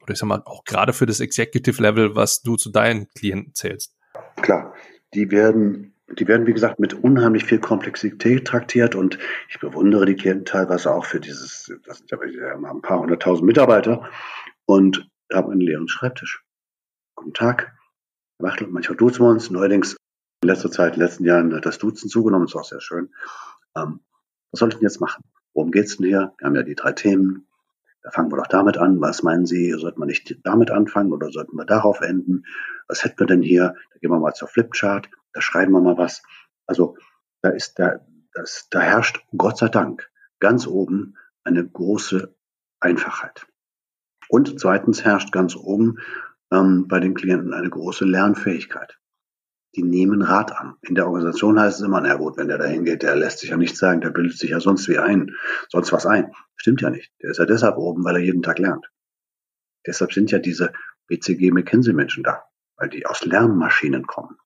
[0.00, 3.54] oder ich sag mal, auch gerade für das Executive Level, was du zu deinen Klienten
[3.54, 3.96] zählst.
[4.36, 4.74] Klar,
[5.12, 9.18] die werden die werden, wie gesagt, mit unheimlich viel Komplexität traktiert und
[9.48, 14.08] ich bewundere die Klienten teilweise auch für dieses, das sind ja ein paar hunderttausend Mitarbeiter
[14.64, 16.44] und haben einen leeren Schreibtisch.
[17.14, 17.74] Guten Tag,
[18.38, 19.96] manchmal duzen wir uns, neuerdings
[20.42, 23.12] in letzter Zeit, in den letzten Jahren hat das Duzen zugenommen, ist auch sehr schön.
[23.76, 24.00] Ähm,
[24.50, 25.24] was soll ich denn jetzt machen?
[25.52, 26.32] Worum geht's denn hier?
[26.38, 27.46] Wir haben ja die drei Themen.
[28.02, 29.00] Da fangen wir doch damit an.
[29.00, 29.72] Was meinen Sie?
[29.72, 32.44] Sollten wir nicht damit anfangen oder sollten wir darauf enden?
[32.86, 33.74] Was hätten wir denn hier?
[33.92, 36.22] Da gehen wir mal zur Flipchart da schreiben wir mal was.
[36.66, 36.96] Also
[37.42, 38.00] da ist da,
[38.32, 40.10] das, da herrscht Gott sei Dank
[40.40, 42.34] ganz oben eine große
[42.80, 43.46] Einfachheit.
[44.28, 45.98] Und zweitens herrscht ganz oben
[46.52, 48.98] ähm, bei den Klienten eine große Lernfähigkeit.
[49.74, 50.76] Die nehmen Rat an.
[50.82, 53.50] In der Organisation heißt es immer, na gut, wenn der da hingeht, der lässt sich
[53.50, 55.34] ja nichts sagen, der bildet sich ja sonst wie ein,
[55.68, 56.32] sonst was ein.
[56.56, 57.12] Stimmt ja nicht.
[57.22, 58.90] Der ist ja deshalb oben, weil er jeden Tag lernt.
[59.86, 60.72] Deshalb sind ja diese
[61.06, 62.44] BCG McKinsey Menschen da,
[62.76, 64.38] weil die aus Lernmaschinen kommen.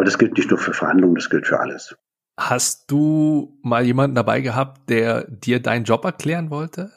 [0.00, 1.94] Aber das gilt nicht nur für Verhandlungen, das gilt für alles.
[2.38, 6.90] Hast du mal jemanden dabei gehabt, der dir deinen Job erklären wollte?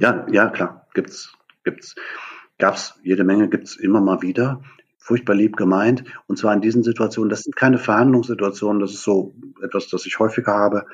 [0.00, 1.94] Ja, ja, klar, gibt's, gibt's.
[2.58, 4.60] Gab's jede Menge, gibt's immer mal wieder.
[4.98, 6.02] Furchtbar lieb gemeint.
[6.26, 10.18] Und zwar in diesen Situationen, das sind keine Verhandlungssituationen, das ist so etwas, das ich
[10.18, 10.84] häufiger habe,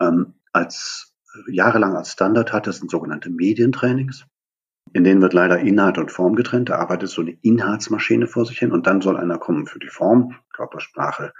[0.00, 1.14] ähm, als
[1.46, 4.26] jahrelang als Standard hatte, das sind sogenannte Medientrainings.
[4.92, 6.68] In denen wird leider Inhalt und Form getrennt.
[6.68, 9.88] Da arbeitet so eine Inhaltsmaschine vor sich hin und dann soll einer kommen für die
[9.88, 11.32] Form, Körpersprache,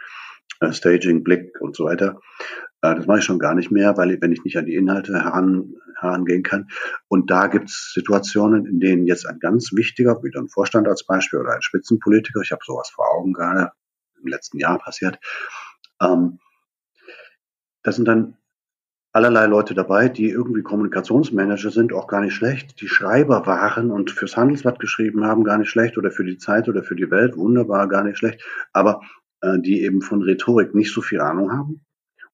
[0.60, 2.20] äh, Staging, Blick und so weiter.
[2.82, 5.14] Äh, das mache ich schon gar nicht mehr, weil wenn ich nicht an die Inhalte
[5.14, 6.68] heran, herangehen kann.
[7.08, 11.04] Und da gibt es Situationen, in denen jetzt ein ganz wichtiger, wieder ein Vorstand als
[11.04, 13.72] Beispiel oder ein Spitzenpolitiker, ich habe sowas vor Augen gerade,
[14.22, 15.18] im letzten Jahr passiert,
[16.00, 16.38] ähm,
[17.82, 18.36] das sind dann
[19.12, 24.10] allerlei Leute dabei, die irgendwie Kommunikationsmanager sind, auch gar nicht schlecht, die Schreiber waren und
[24.10, 27.36] fürs Handelsblatt geschrieben haben, gar nicht schlecht, oder für die Zeit oder für die Welt,
[27.36, 29.00] wunderbar, gar nicht schlecht, aber
[29.40, 31.84] äh, die eben von Rhetorik nicht so viel Ahnung haben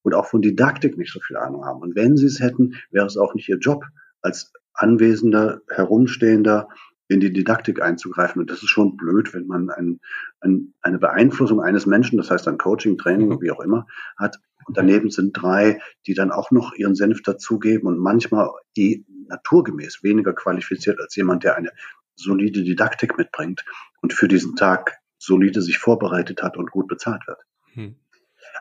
[0.03, 1.81] und auch von Didaktik nicht so viel Ahnung haben.
[1.81, 3.85] Und wenn sie es hätten, wäre es auch nicht ihr Job,
[4.21, 6.69] als anwesender, herumstehender
[7.09, 8.41] in die Didaktik einzugreifen.
[8.41, 10.01] Und das ist schon blöd, wenn man ein,
[10.41, 13.41] ein, eine Beeinflussung eines Menschen, das heißt ein Coaching, Training, mhm.
[13.41, 13.87] wie auch immer,
[14.17, 19.05] hat, und daneben sind drei, die dann auch noch ihren Senf dazugeben und manchmal eh
[19.29, 21.71] naturgemäß weniger qualifiziert als jemand, der eine
[22.15, 23.65] solide Didaktik mitbringt
[24.03, 27.39] und für diesen Tag solide sich vorbereitet hat und gut bezahlt wird.
[27.75, 27.97] Hm.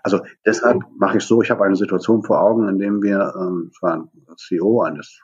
[0.03, 3.71] Also deshalb mache ich so, ich habe eine Situation vor Augen, in dem wir, ähm,
[3.73, 5.21] es war ein CEO eines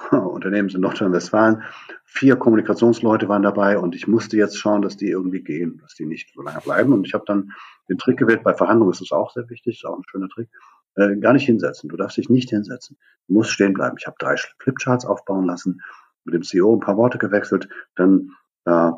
[0.10, 1.62] Unternehmens in Nordrhein-Westfalen.
[2.04, 6.06] Vier Kommunikationsleute waren dabei und ich musste jetzt schauen, dass die irgendwie gehen, dass die
[6.06, 6.92] nicht so lange bleiben.
[6.92, 7.52] Und ich habe dann
[7.88, 10.48] den Trick gewählt, bei Verhandlungen ist es auch sehr wichtig, ist auch ein schöner Trick,
[10.96, 11.88] äh, gar nicht hinsetzen.
[11.88, 12.96] Du darfst dich nicht hinsetzen.
[13.26, 13.96] Du musst stehen bleiben.
[13.98, 15.80] Ich habe drei Flipcharts aufbauen lassen,
[16.24, 18.30] mit dem CEO ein paar Worte gewechselt, dann
[18.64, 18.90] äh,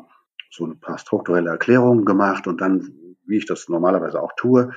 [0.51, 2.89] so ein paar strukturelle Erklärungen gemacht und dann,
[3.25, 4.71] wie ich das normalerweise auch tue,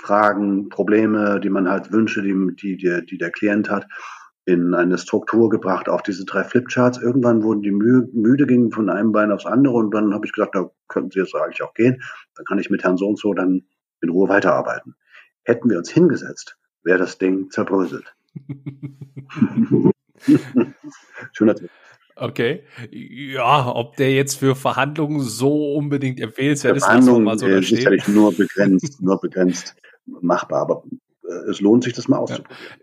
[0.00, 3.86] Fragen, Probleme, die man halt Wünsche, die, die, die der Klient hat,
[4.44, 6.98] in eine Struktur gebracht auf diese drei Flipcharts.
[6.98, 10.32] Irgendwann wurden die müde, müde gingen von einem Bein aufs andere und dann habe ich
[10.32, 12.02] gesagt, da könnten Sie jetzt eigentlich auch gehen.
[12.34, 13.62] Dann kann ich mit Herrn so und so dann
[14.00, 14.96] in Ruhe weiterarbeiten.
[15.44, 18.14] Hätten wir uns hingesetzt, wäre das Ding zerbröselt.
[21.32, 21.70] Schöner Tipp.
[22.16, 22.64] Okay.
[22.90, 27.62] Ja, ob der jetzt für Verhandlungen so unbedingt empfehlenswert ist, lassen wir mal so da
[27.62, 29.74] sicherlich nur begrenzt, nur begrenzt
[30.20, 30.84] machbar, aber
[31.28, 32.81] äh, es lohnt sich, das mal auszuprobieren.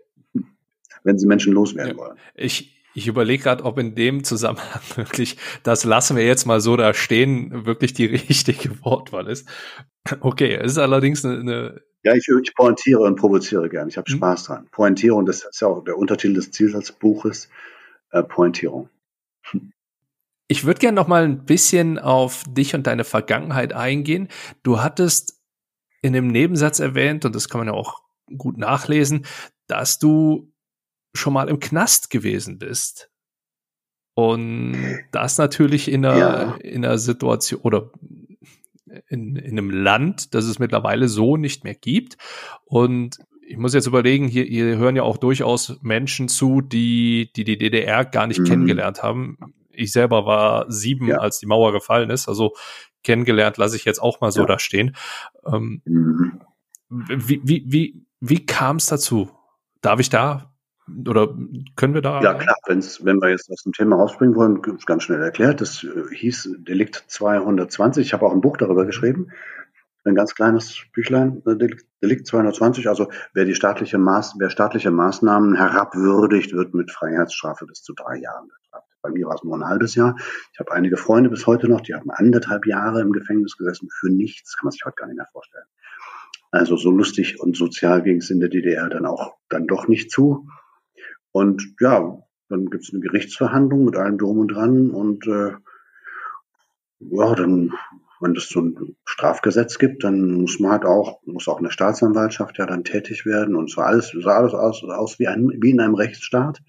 [1.04, 2.16] Wenn sie Menschen loswerden wollen.
[2.34, 6.76] Ich, ich überlege gerade, ob in dem Zusammenhang wirklich, das lassen wir jetzt mal so
[6.76, 9.48] da stehen, wirklich die richtige Wortwahl ist.
[10.20, 13.88] Okay, es ist allerdings eine, eine ja, ich, ich pointiere und provoziere gern.
[13.88, 14.16] Ich habe hm.
[14.16, 14.68] Spaß dran.
[14.70, 17.50] Pointierung, das ist ja auch der Untertitel des Zielsatzbuches,
[18.10, 18.88] äh, Pointierung.
[20.48, 24.28] Ich würde gerne noch mal ein bisschen auf dich und deine Vergangenheit eingehen.
[24.62, 25.40] Du hattest
[26.02, 28.02] in dem Nebensatz erwähnt, und das kann man ja auch
[28.36, 29.26] gut nachlesen,
[29.66, 30.49] dass du
[31.14, 33.10] schon mal im Knast gewesen bist.
[34.14, 34.76] Und
[35.12, 36.54] das natürlich in einer, ja.
[36.56, 37.90] in einer Situation oder
[39.08, 42.16] in, in einem Land, das es mittlerweile so nicht mehr gibt.
[42.64, 47.44] Und ich muss jetzt überlegen, hier, hier hören ja auch durchaus Menschen zu, die die,
[47.44, 48.44] die DDR gar nicht mhm.
[48.44, 49.38] kennengelernt haben.
[49.70, 51.18] Ich selber war sieben, ja.
[51.18, 52.28] als die Mauer gefallen ist.
[52.28, 52.54] Also
[53.02, 54.46] kennengelernt lasse ich jetzt auch mal so ja.
[54.46, 54.96] da stehen.
[55.46, 56.40] Ähm, mhm.
[56.88, 59.30] Wie, wie, wie, wie kam es dazu?
[59.80, 60.49] Darf ich da
[61.06, 61.36] oder
[61.76, 62.20] können wir da?
[62.20, 65.60] Ja, klar, wenn's, wenn wir jetzt aus dem Thema rausspringen wollen, ganz schnell erklärt.
[65.60, 68.06] Das äh, hieß Delikt 220.
[68.06, 69.28] Ich habe auch ein Buch darüber geschrieben.
[70.04, 71.56] Ein ganz kleines Büchlein, äh,
[72.02, 72.88] Delikt 220.
[72.88, 78.16] Also wer die staatliche Maß, wer staatliche Maßnahmen herabwürdigt, wird mit Freiheitsstrafe bis zu drei
[78.16, 78.88] Jahren bestraft.
[79.02, 80.16] Bei mir war es nur ein halbes Jahr.
[80.52, 84.10] Ich habe einige Freunde bis heute noch, die haben anderthalb Jahre im Gefängnis gesessen für
[84.10, 84.56] nichts.
[84.58, 85.66] Kann man sich heute gar nicht mehr vorstellen.
[86.50, 90.10] Also so lustig und sozial ging es in der DDR dann auch dann doch nicht
[90.10, 90.48] zu.
[91.32, 95.52] Und ja, dann gibt es eine Gerichtsverhandlung mit allem drum und dran und äh,
[97.00, 97.72] ja, dann,
[98.20, 102.58] wenn es so ein Strafgesetz gibt, dann muss man halt auch, muss auch eine Staatsanwaltschaft
[102.58, 105.80] ja dann tätig werden und so alles, sah alles aus, aus wie, ein, wie in
[105.80, 106.60] einem Rechtsstaat.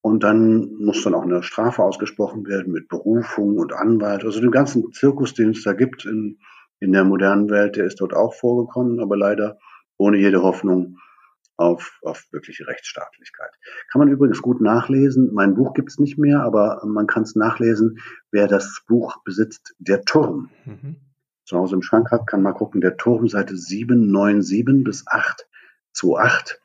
[0.00, 4.24] Und dann muss dann auch eine Strafe ausgesprochen werden mit Berufung und Anwalt.
[4.24, 6.38] Also den ganzen Zirkus, den es da gibt in,
[6.80, 9.58] in der modernen Welt, der ist dort auch vorgekommen, aber leider
[9.98, 10.96] ohne jede Hoffnung
[11.62, 13.50] auf, auf wirkliche Rechtsstaatlichkeit.
[13.90, 15.32] Kann man übrigens gut nachlesen.
[15.32, 17.98] Mein Buch gibt's nicht mehr, aber man kann es nachlesen.
[18.30, 20.50] Wer das Buch besitzt, der Turm.
[20.64, 20.96] Mhm.
[21.44, 26.58] Zu Hause im Schrank hat, kann mal gucken, der Turm, Seite 797 bis 828.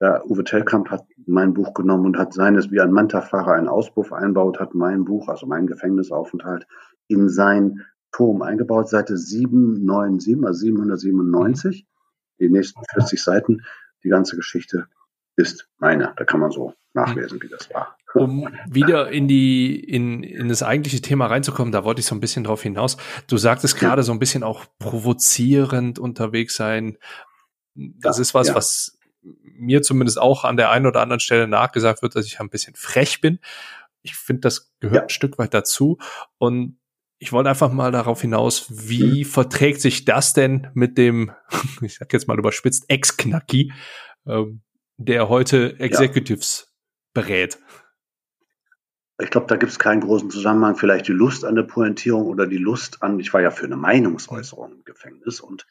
[0.00, 4.12] Ja, Uwe Tellkamp hat mein Buch genommen und hat seines, wie ein Manta-Fahrer einen Auspuff
[4.12, 6.66] einbaut, hat mein Buch, also mein Gefängnisaufenthalt,
[7.06, 11.86] in sein Turm eingebaut, Seite 797, also 797.
[12.40, 13.62] Die nächsten 40 Seiten
[14.04, 14.86] die ganze Geschichte
[15.36, 16.14] ist meine.
[16.16, 17.96] Da kann man so nachlesen, wie das war.
[18.14, 22.20] Um wieder in die, in, in das eigentliche Thema reinzukommen, da wollte ich so ein
[22.20, 22.98] bisschen drauf hinaus.
[23.26, 26.98] Du sagtest gerade so ein bisschen auch provozierend unterwegs sein.
[27.74, 28.54] Das ja, ist was, ja.
[28.54, 32.50] was mir zumindest auch an der einen oder anderen Stelle nachgesagt wird, dass ich ein
[32.50, 33.38] bisschen frech bin.
[34.02, 35.02] Ich finde, das gehört ja.
[35.02, 35.98] ein Stück weit dazu.
[36.36, 36.76] Und
[37.22, 39.24] ich wollte einfach mal darauf hinaus, wie mhm.
[39.24, 41.30] verträgt sich das denn mit dem,
[41.80, 43.72] ich sag jetzt mal überspitzt, Ex-Knacki,
[44.26, 44.62] ähm,
[44.96, 47.22] der heute Executives ja.
[47.22, 47.60] berät?
[49.20, 50.74] Ich glaube, da gibt es keinen großen Zusammenhang.
[50.74, 53.76] Vielleicht die Lust an der Pointierung oder die Lust an, ich war ja für eine
[53.76, 55.64] Meinungsäußerung im Gefängnis und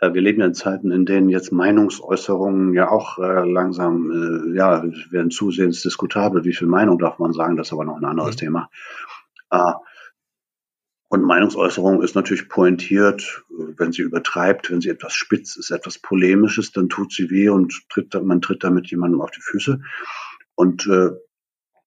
[0.00, 4.54] äh, wir leben ja in Zeiten, in denen jetzt Meinungsäußerungen ja auch äh, langsam, äh,
[4.54, 6.44] ja, werden zusehends diskutabel.
[6.44, 7.56] Wie viel Meinung darf man sagen?
[7.56, 8.40] Das ist aber noch ein anderes mhm.
[8.40, 8.70] Thema.
[9.50, 9.72] Äh,
[11.16, 16.72] und Meinungsäußerung ist natürlich pointiert, wenn sie übertreibt, wenn sie etwas spitz ist, etwas polemisches,
[16.72, 19.80] dann tut sie weh und tritt, man tritt damit jemandem auf die Füße.
[20.54, 21.10] Und äh,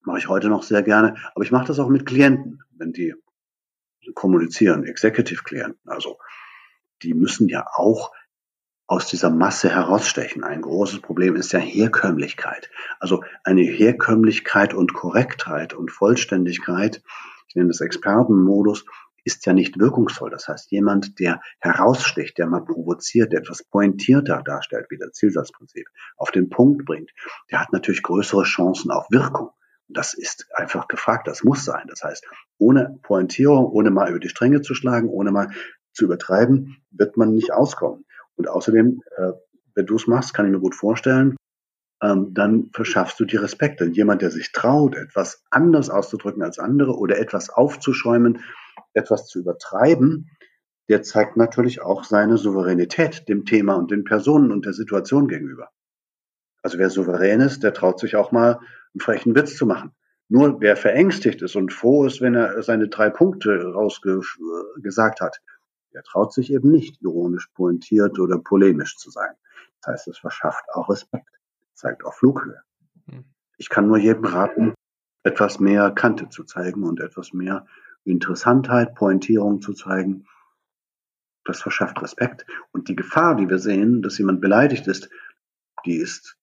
[0.02, 1.16] mache ich heute noch sehr gerne.
[1.34, 3.14] Aber ich mache das auch mit Klienten, wenn die
[4.14, 5.80] kommunizieren, Executive-Klienten.
[5.86, 6.18] Also
[7.02, 8.12] die müssen ja auch
[8.86, 10.42] aus dieser Masse herausstechen.
[10.42, 12.70] Ein großes Problem ist ja Herkömmlichkeit.
[12.98, 17.02] Also eine Herkömmlichkeit und Korrektheit und Vollständigkeit,
[17.46, 18.84] ich nenne das Expertenmodus,
[19.24, 20.30] ist ja nicht wirkungsvoll.
[20.30, 25.86] Das heißt, jemand, der heraussticht, der mal provoziert, der etwas pointierter darstellt, wie das Zielsatzprinzip,
[26.16, 27.10] auf den Punkt bringt,
[27.50, 29.50] der hat natürlich größere Chancen auf Wirkung.
[29.88, 31.86] Und das ist einfach gefragt, das muss sein.
[31.88, 32.26] Das heißt,
[32.58, 35.50] ohne Pointierung, ohne mal über die Stränge zu schlagen, ohne mal
[35.92, 38.04] zu übertreiben, wird man nicht auskommen.
[38.36, 39.32] Und außerdem, äh,
[39.74, 41.36] wenn du es machst, kann ich mir gut vorstellen,
[42.02, 43.80] ähm, dann verschaffst du dir Respekt.
[43.80, 48.40] Denn jemand, der sich traut, etwas anders auszudrücken als andere oder etwas aufzuschäumen,
[48.92, 50.30] etwas zu übertreiben,
[50.88, 55.70] der zeigt natürlich auch seine Souveränität dem Thema und den Personen und der Situation gegenüber.
[56.62, 58.58] Also wer souverän ist, der traut sich auch mal
[58.92, 59.92] einen frechen Witz zu machen.
[60.28, 65.40] Nur wer verängstigt ist und froh ist, wenn er seine drei Punkte rausgesagt hat,
[65.92, 69.34] der traut sich eben nicht, ironisch pointiert oder polemisch zu sein.
[69.80, 71.30] Das heißt, es verschafft auch Respekt,
[71.74, 72.62] zeigt auch Flughöhe.
[73.06, 73.24] Hm.
[73.56, 74.74] Ich kann nur jedem raten,
[75.22, 77.66] etwas mehr Kante zu zeigen und etwas mehr
[78.04, 80.26] Interessantheit, Pointierung zu zeigen.
[81.44, 82.46] Das verschafft Respekt.
[82.72, 85.08] Und die Gefahr, die wir sehen, dass jemand beleidigt ist,
[85.84, 86.36] die ist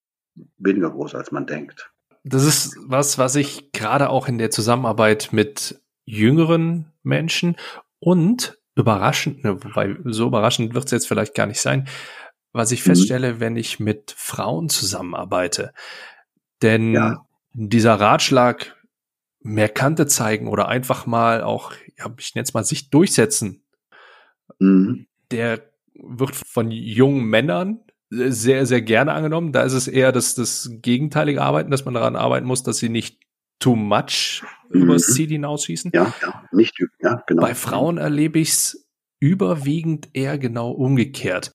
[0.58, 1.92] weniger groß, als man denkt.
[2.24, 7.56] Das ist was, was ich gerade auch in der Zusammenarbeit mit jüngeren Menschen
[8.00, 11.88] und überraschend, ne, wobei so überraschend wird es jetzt vielleicht gar nicht sein,
[12.54, 12.92] was ich mhm.
[12.92, 15.74] feststelle, wenn ich mit Frauen zusammenarbeite.
[16.62, 17.26] Denn ja.
[17.54, 18.77] dieser Ratschlag,
[19.48, 23.64] mehr Kante zeigen oder einfach mal auch, ja, ich nenne es mal, sich durchsetzen.
[24.60, 25.08] Mhm.
[25.32, 25.62] Der
[25.96, 27.80] wird von jungen Männern
[28.10, 29.54] sehr, sehr gerne angenommen.
[29.54, 32.90] Da ist es eher das, das gegenteilige Arbeiten, dass man daran arbeiten muss, dass sie
[32.90, 33.20] nicht
[33.60, 34.84] too much mhm.
[34.84, 35.92] übers Ziel hinausschießen.
[35.94, 37.42] Ja, ja, nicht, ja, genau.
[37.42, 41.52] Bei Frauen erlebe ich es überwiegend eher genau umgekehrt.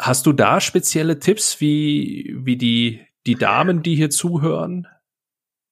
[0.00, 4.86] Hast du da spezielle Tipps, wie, wie die, die Damen, die hier zuhören,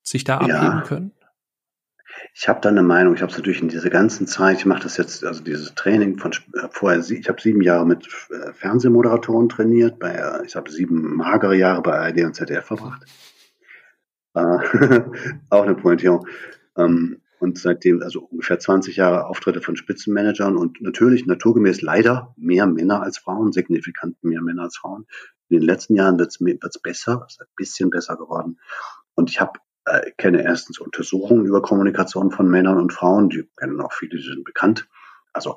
[0.02, 0.82] sich da abheben ja.
[0.82, 1.12] können?
[2.38, 3.14] Ich habe da eine Meinung.
[3.14, 6.18] Ich habe es natürlich in dieser ganzen Zeit, ich mache das jetzt, also dieses Training
[6.18, 10.70] von äh, vorher, ich habe sieben Jahre mit äh, Fernsehmoderatoren trainiert, bei, äh, ich habe
[10.70, 13.06] sieben magere Jahre bei ARD und ZDF verbracht.
[14.34, 14.40] Äh,
[15.48, 16.28] auch eine Pointierung.
[16.76, 22.66] Ähm, und seitdem, also ungefähr 20 Jahre Auftritte von Spitzenmanagern und natürlich naturgemäß leider mehr
[22.66, 25.06] Männer als Frauen, signifikant mehr Männer als Frauen.
[25.48, 28.58] In den letzten Jahren wird es besser, es ist ein bisschen besser geworden.
[29.14, 33.80] Und ich habe äh, kenne erstens Untersuchungen über Kommunikation von Männern und Frauen, die kennen
[33.80, 34.88] auch viele, die sind bekannt.
[35.32, 35.56] Also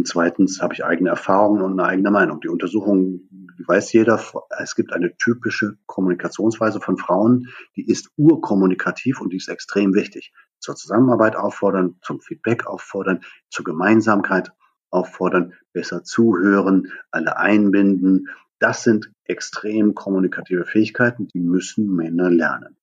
[0.00, 2.40] und zweitens habe ich eigene Erfahrungen und eine eigene Meinung.
[2.40, 4.18] Die Untersuchung, die weiß jeder,
[4.58, 10.32] es gibt eine typische Kommunikationsweise von Frauen, die ist urkommunikativ und die ist extrem wichtig.
[10.58, 14.52] Zur Zusammenarbeit auffordern, zum Feedback auffordern, zur Gemeinsamkeit
[14.88, 18.28] auffordern, besser zuhören, alle einbinden.
[18.58, 22.79] Das sind extrem kommunikative Fähigkeiten, die müssen Männer lernen.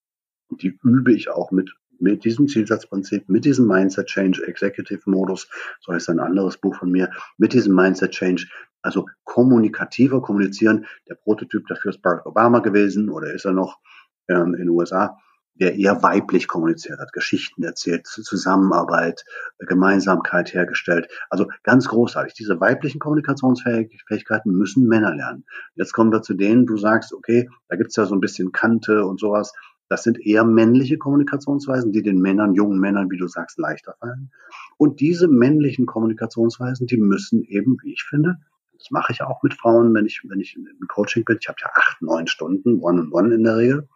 [0.49, 5.49] Die übe ich auch mit, mit diesem Zielsatzprinzip, mit diesem Mindset Change Executive Modus,
[5.81, 8.47] so heißt ein anderes Buch von mir, mit diesem Mindset Change,
[8.81, 10.85] also kommunikativer kommunizieren.
[11.09, 13.79] Der Prototyp dafür ist Barack Obama gewesen oder ist er noch
[14.27, 15.17] ähm, in den USA,
[15.59, 19.25] der eher weiblich kommuniziert hat, Geschichten erzählt, Zusammenarbeit,
[19.59, 21.09] Gemeinsamkeit hergestellt.
[21.29, 22.33] Also ganz großartig.
[22.35, 25.45] Diese weiblichen Kommunikationsfähigkeiten müssen Männer lernen.
[25.75, 29.03] Jetzt kommen wir zu denen, du sagst, okay, da gibt's ja so ein bisschen Kante
[29.05, 29.53] und sowas.
[29.89, 34.31] Das sind eher männliche Kommunikationsweisen, die den Männern, jungen Männern, wie du sagst, leichter fallen.
[34.77, 38.37] Und diese männlichen Kommunikationsweisen, die müssen eben, wie ich finde,
[38.77, 41.57] das mache ich auch mit Frauen, wenn ich, wenn ich im Coaching bin, ich habe
[41.61, 43.89] ja acht, neun Stunden, One-on-One -on -one in der Regel,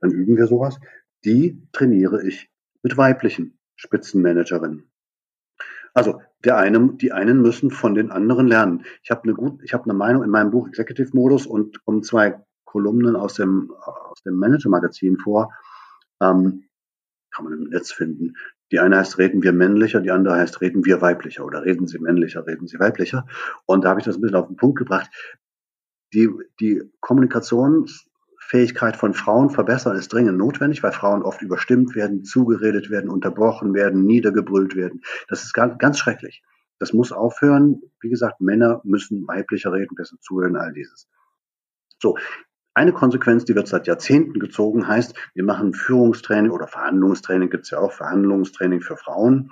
[0.00, 0.80] dann üben wir sowas,
[1.24, 2.50] die trainiere ich
[2.82, 4.90] mit weiblichen Spitzenmanagerinnen.
[5.94, 8.84] Also der eine, die einen müssen von den anderen lernen.
[9.02, 12.02] Ich habe eine gut, ich habe eine Meinung in meinem Buch Executive Modus und um
[12.02, 12.42] zwei
[12.74, 15.54] Kolumnen aus dem, aus dem Manager-Magazin vor.
[16.20, 16.64] Ähm,
[17.30, 18.34] kann man im Netz finden.
[18.72, 22.00] Die eine heißt Reden wir männlicher, die andere heißt Reden wir weiblicher oder Reden Sie
[22.00, 23.28] männlicher, Reden Sie weiblicher.
[23.64, 25.08] Und da habe ich das ein bisschen auf den Punkt gebracht.
[26.12, 32.90] Die, die Kommunikationsfähigkeit von Frauen verbessern ist dringend notwendig, weil Frauen oft überstimmt werden, zugeredet
[32.90, 35.02] werden, unterbrochen werden, niedergebrüllt werden.
[35.28, 36.42] Das ist ganz, ganz schrecklich.
[36.80, 37.82] Das muss aufhören.
[38.00, 41.08] Wie gesagt, Männer müssen weiblicher reden, besser zuhören, all dieses.
[42.00, 42.18] So,
[42.74, 47.70] eine Konsequenz, die wird seit Jahrzehnten gezogen, heißt, wir machen Führungstraining oder Verhandlungstraining, gibt es
[47.70, 49.50] ja auch Verhandlungstraining für Frauen.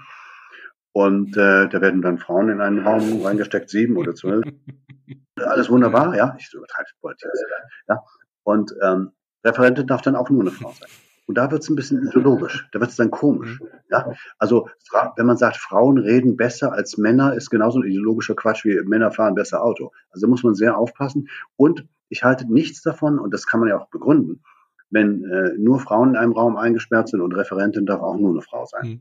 [0.92, 4.44] Und äh, da werden dann Frauen in einen Raum reingesteckt, sieben oder zwölf.
[5.36, 7.44] Alles wunderbar, ja, ich übertreibe es
[7.88, 8.02] ja.
[8.42, 9.12] Und ähm,
[9.44, 10.90] Referentin darf dann auch nur eine Frau sein.
[11.32, 13.58] Und da wird es ein bisschen ideologisch, da wird es dann komisch.
[13.90, 14.12] Ja?
[14.36, 14.68] Also
[15.16, 19.10] wenn man sagt, Frauen reden besser als Männer, ist genauso ein ideologischer Quatsch wie Männer
[19.10, 19.92] fahren besser Auto.
[20.10, 21.30] Also da muss man sehr aufpassen.
[21.56, 24.42] Und ich halte nichts davon, und das kann man ja auch begründen,
[24.90, 28.42] wenn äh, nur Frauen in einem Raum eingesperrt sind und Referentin darf auch nur eine
[28.42, 28.86] Frau sein.
[28.86, 29.00] Mhm.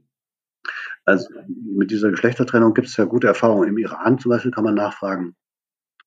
[1.04, 3.68] Also mit dieser Geschlechtertrennung gibt es ja gute Erfahrungen.
[3.68, 5.36] Im Iran zum Beispiel kann man nachfragen.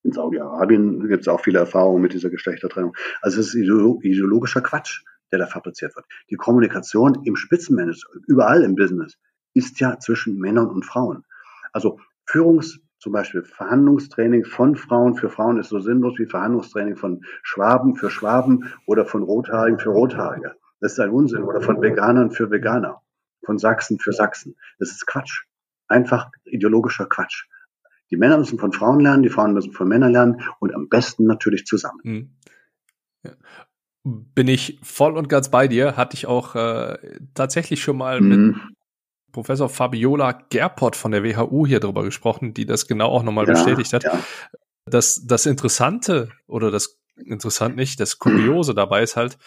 [0.05, 2.97] In Saudi-Arabien gibt es auch viele Erfahrungen mit dieser Geschlechtertrennung.
[3.21, 6.07] Also es ist ideologischer Quatsch, der da fabriziert wird.
[6.31, 9.19] Die Kommunikation im Spitzenmanagement, überall im Business,
[9.55, 11.25] ist ja zwischen Männern und Frauen.
[11.73, 17.23] Also Führungs zum Beispiel Verhandlungstraining von Frauen für Frauen ist so sinnlos wie Verhandlungstraining von
[17.43, 20.57] Schwaben für Schwaben oder von Rothaarigen für Rothaarige.
[20.81, 21.43] Das ist ein Unsinn.
[21.43, 23.03] Oder von Veganern für Veganer.
[23.45, 24.57] Von Sachsen für Sachsen.
[24.79, 25.45] Das ist Quatsch.
[25.87, 27.45] Einfach ideologischer Quatsch.
[28.11, 31.25] Die Männer müssen von Frauen lernen, die Frauen müssen von Männern lernen und am besten
[31.25, 32.01] natürlich zusammen.
[32.03, 32.31] Hm.
[33.23, 33.33] Ja.
[34.05, 35.97] Bin ich voll und ganz bei dir.
[35.97, 36.99] Hatte ich auch äh,
[37.35, 38.29] tatsächlich schon mal mhm.
[38.29, 38.57] mit
[39.33, 43.55] Professor Fabiola Gerpott von der WHU hier drüber gesprochen, die das genau auch nochmal ja,
[43.55, 44.05] bestätigt hat.
[44.05, 44.23] Ja.
[44.87, 49.39] Das, das Interessante oder das interessant nicht, das Kuriose dabei ist halt,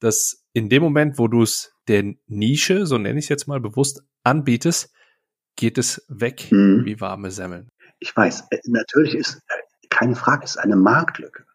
[0.00, 3.60] dass in dem Moment, wo du es der Nische, so nenne ich es jetzt mal
[3.60, 4.92] bewusst, anbietest,
[5.56, 6.84] geht es weg mhm.
[6.84, 7.70] wie warme Semmeln.
[7.98, 11.45] Ich weiß, äh, natürlich ist äh, keine Frage, es ist eine Marktlücke.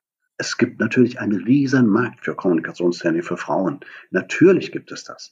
[0.41, 3.81] Es gibt natürlich einen riesen Markt für Kommunikationstraining für Frauen.
[4.09, 5.31] Natürlich gibt es das.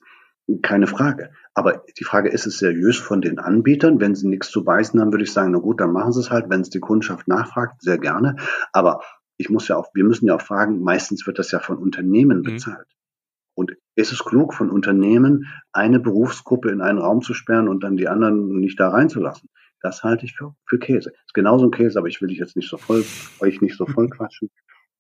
[0.61, 1.31] Keine Frage.
[1.55, 3.99] Aber die Frage, ist es seriös von den Anbietern?
[3.99, 6.29] Wenn sie nichts zu beißen haben, würde ich sagen, na gut, dann machen sie es
[6.29, 6.51] halt.
[6.51, 8.35] Wenn es die Kundschaft nachfragt, sehr gerne.
[8.71, 9.01] Aber
[9.37, 12.41] ich muss ja auch, wir müssen ja auch fragen, meistens wird das ja von Unternehmen
[12.41, 12.43] mhm.
[12.43, 12.85] bezahlt.
[12.87, 13.53] Mhm.
[13.55, 17.97] Und ist es klug von Unternehmen, eine Berufsgruppe in einen Raum zu sperren und dann
[17.97, 19.49] die anderen nicht da reinzulassen?
[19.81, 21.13] Das halte ich für, für Käse.
[21.25, 23.03] Ist genauso ein Käse, aber ich will dich jetzt nicht so voll,
[23.39, 24.51] euch nicht so voll quatschen.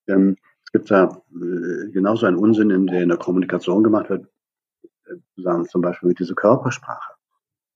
[0.09, 4.27] Ähm, es gibt da äh, genauso einen Unsinn, in der in der Kommunikation gemacht wird,
[4.83, 7.13] äh, sagen zum Beispiel mit dieser Körpersprache.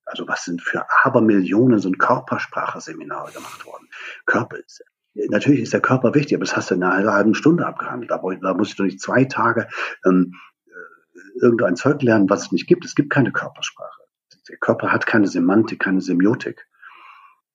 [0.05, 3.87] Also was sind für Abermillionen sind Körpersprache-Seminare gemacht worden.
[4.25, 7.65] Körper ist, natürlich ist der Körper wichtig, aber das hast du in einer halben Stunde
[7.65, 8.11] abgehandelt.
[8.11, 9.67] Da, da muss ich doch nicht zwei Tage
[10.05, 12.85] ähm, äh, irgendein Zeug lernen, was es nicht gibt.
[12.85, 14.01] Es gibt keine Körpersprache.
[14.49, 16.67] Der Körper hat keine Semantik, keine Semiotik.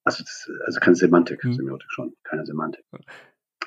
[0.05, 1.53] Also, das, also keine Semantik, hm.
[1.53, 2.85] Semiotik schon, keine Semantik.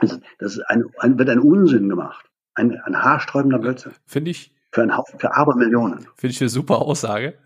[0.02, 2.26] Also, das ist ein, ein, wird ein Unsinn gemacht.
[2.54, 3.94] Ein, ein haarsträubender Blödsinn.
[4.06, 6.08] Finde ich, für, einen Haufen, für Abermillionen.
[6.16, 7.38] Finde ich eine super Aussage.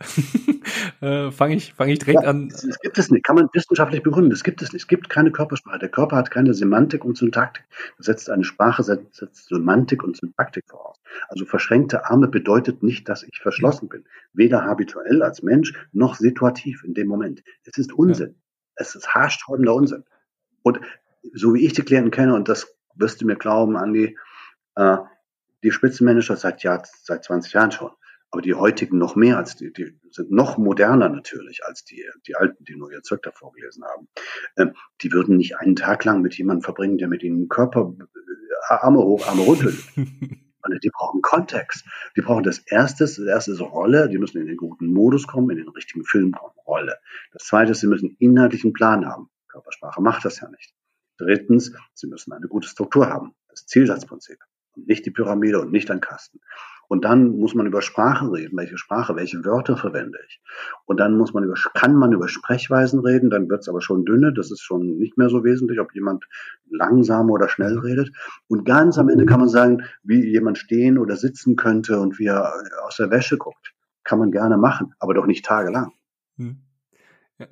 [1.02, 2.50] äh, Fange ich, fang ich direkt ja, an.
[2.50, 4.30] Das gibt es nicht, kann man wissenschaftlich begründen.
[4.30, 4.84] Das gibt es nicht.
[4.84, 5.80] Es gibt keine Körpersprache.
[5.80, 7.66] Der Körper hat keine Semantik und Syntaktik.
[7.98, 10.98] Das setzt eine Sprache, setzt, setzt Semantik und Syntaktik voraus.
[11.28, 14.06] Also verschränkte Arme bedeutet nicht, dass ich verschlossen bin.
[14.34, 17.44] Weder habituell als Mensch noch situativ in dem Moment.
[17.64, 18.30] Es ist Unsinn.
[18.30, 18.36] Ja.
[18.76, 20.04] Es ist haarsträubender Unsinn.
[20.62, 20.80] Und
[21.34, 24.18] so wie ich die Klienten kenne, und das wirst du mir glauben, Andi,
[24.76, 24.98] äh,
[25.64, 27.92] die Spitzenmanager seit Jahr, seit 20 Jahren schon.
[28.32, 32.36] Aber die heutigen noch mehr als die, die sind noch moderner natürlich als die, die
[32.36, 34.08] Alten, die nur ihr Zeug davor gelesen haben.
[34.58, 38.06] Ähm, die würden nicht einen Tag lang mit jemandem verbringen, der mit ihnen Körper, äh,
[38.68, 39.72] Arme hoch, Arme runter.
[40.84, 41.86] die brauchen Kontext.
[42.16, 44.10] Die brauchen das erste, das erste ist Rolle.
[44.10, 46.54] Die müssen in den guten Modus kommen, in den richtigen Film kommen.
[46.66, 46.98] Rolle.
[47.32, 49.30] Das zweite ist, sie müssen inhaltlichen Plan haben.
[49.48, 50.74] Körpersprache macht das ja nicht.
[51.18, 53.34] Drittens, sie müssen eine gute Struktur haben.
[53.50, 54.40] Das Zielsatzprinzip
[54.78, 56.40] nicht die Pyramide und nicht ein Kasten.
[56.88, 58.58] Und dann muss man über Sprache reden.
[58.58, 60.40] Welche Sprache, welche Wörter verwende ich?
[60.86, 64.06] Und dann muss man über, kann man über Sprechweisen reden, dann wird es aber schon
[64.06, 64.34] dünne.
[64.34, 66.26] Das ist schon nicht mehr so wesentlich, ob jemand
[66.70, 68.12] langsam oder schnell redet.
[68.48, 72.28] Und ganz am Ende kann man sagen, wie jemand stehen oder sitzen könnte und wie
[72.28, 72.54] er
[72.86, 73.74] aus der Wäsche guckt.
[74.04, 75.92] Kann man gerne machen, aber doch nicht tagelang.
[76.38, 76.58] Hm.
[77.40, 77.48] Ja.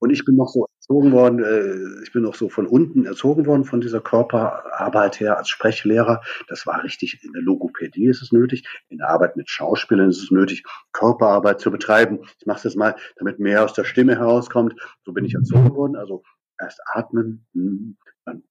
[0.00, 3.46] Und ich bin noch so erzogen worden, äh, ich bin noch so von unten erzogen
[3.46, 6.20] worden von dieser Körperarbeit her als Sprechlehrer.
[6.48, 7.24] Das war richtig.
[7.24, 10.62] In der Logopädie ist es nötig, in der Arbeit mit Schauspielern ist es nötig,
[10.92, 12.20] Körperarbeit zu betreiben.
[12.38, 14.74] Ich mache es jetzt mal, damit mehr aus der Stimme herauskommt.
[15.04, 15.96] So bin ich erzogen worden.
[15.96, 16.22] Also
[16.60, 18.42] erst atmen, hm, dann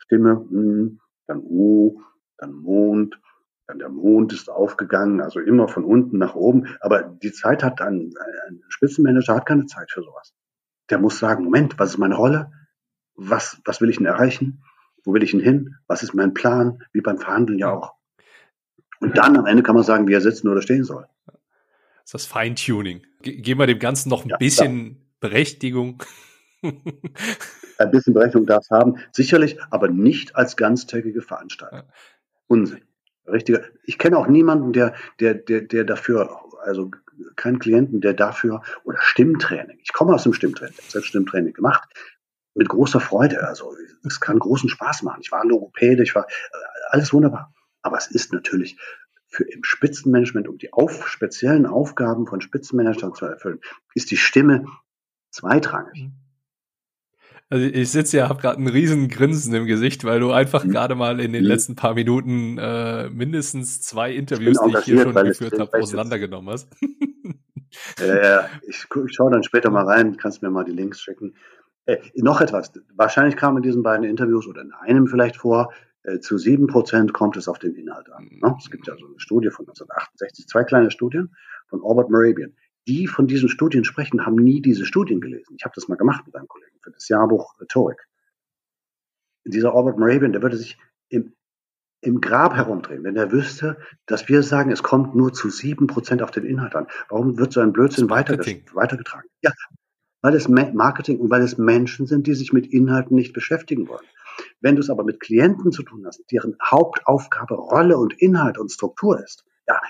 [0.00, 2.02] Stimme, hm, dann U,
[2.36, 3.18] dann Mond,
[3.66, 6.66] dann der Mond ist aufgegangen, also immer von unten nach oben.
[6.80, 8.12] Aber die Zeit hat ein,
[8.46, 10.34] ein Spitzenmanager hat keine Zeit für sowas
[10.90, 12.52] der muss sagen, Moment, was ist meine Rolle?
[13.14, 14.62] Was, was will ich denn erreichen?
[15.04, 15.76] Wo will ich denn hin?
[15.86, 16.82] Was ist mein Plan?
[16.92, 17.94] Wie beim Verhandeln ja auch.
[19.00, 21.06] Und dann am Ende kann man sagen, wie er sitzen oder stehen soll.
[21.26, 21.34] Das
[22.04, 23.06] ist das Feintuning.
[23.22, 25.04] Geben wir dem Ganzen noch ein ja, bisschen klar.
[25.20, 26.02] Berechtigung.
[26.62, 31.88] ein bisschen Berechtigung darf es haben, sicherlich, aber nicht als ganztägige Veranstaltung.
[32.46, 32.82] Unsinn.
[33.26, 33.62] Richtiger.
[33.84, 36.90] Ich kenne auch niemanden, der, der, der, der dafür also
[37.36, 39.78] keinen Klienten, der dafür, oder Stimmtraining.
[39.82, 41.88] Ich komme aus dem Stimmtraining, ich habe selbst Stimmtraining gemacht,
[42.54, 43.46] mit großer Freude.
[43.46, 45.20] Also es kann großen Spaß machen.
[45.22, 46.56] Ich war Logopäde, ich war äh,
[46.90, 47.52] alles wunderbar.
[47.82, 48.76] Aber es ist natürlich
[49.28, 53.60] für im Spitzenmanagement, um die auf, speziellen Aufgaben von Spitzenmanagern zu erfüllen,
[53.94, 54.66] ist die Stimme
[55.30, 56.04] zweitrangig.
[56.04, 56.12] Mhm.
[57.50, 60.70] Also ich sitze ja, habe gerade einen riesen Grinsen im Gesicht, weil du einfach mhm.
[60.70, 61.48] gerade mal in den mhm.
[61.48, 66.68] letzten paar Minuten äh, mindestens zwei Interviews, die ich hier schon geführt habe, auseinandergenommen hast.
[68.00, 71.34] äh, ich, ich schaue dann später mal rein, kannst mir mal die Links schicken.
[71.86, 72.72] Äh, noch etwas.
[72.94, 75.72] Wahrscheinlich kam in diesen beiden Interviews oder in einem vielleicht vor,
[76.02, 78.28] äh, zu sieben Prozent kommt es auf den Inhalt an.
[78.42, 78.56] Ne?
[78.58, 81.34] Es gibt ja so eine Studie von 1968, zwei kleine Studien
[81.68, 82.54] von Albert Morabian
[82.88, 85.54] die von diesen Studien sprechen, haben nie diese Studien gelesen.
[85.58, 88.08] Ich habe das mal gemacht mit einem Kollegen für das Jahrbuch Rhetorik.
[89.44, 90.78] Dieser Albert Moravian, der würde sich
[91.10, 91.34] im,
[92.00, 93.76] im Grab herumdrehen, wenn er wüsste,
[94.06, 96.86] dass wir sagen, es kommt nur zu sieben Prozent auf den Inhalt an.
[97.08, 99.28] Warum wird so ein Blödsinn weitergetragen?
[99.42, 99.52] Ja,
[100.22, 104.06] weil es Marketing und weil es Menschen sind, die sich mit Inhalten nicht beschäftigen wollen.
[104.60, 108.70] Wenn du es aber mit Klienten zu tun hast, deren Hauptaufgabe Rolle und Inhalt und
[108.70, 109.80] Struktur ist, ja,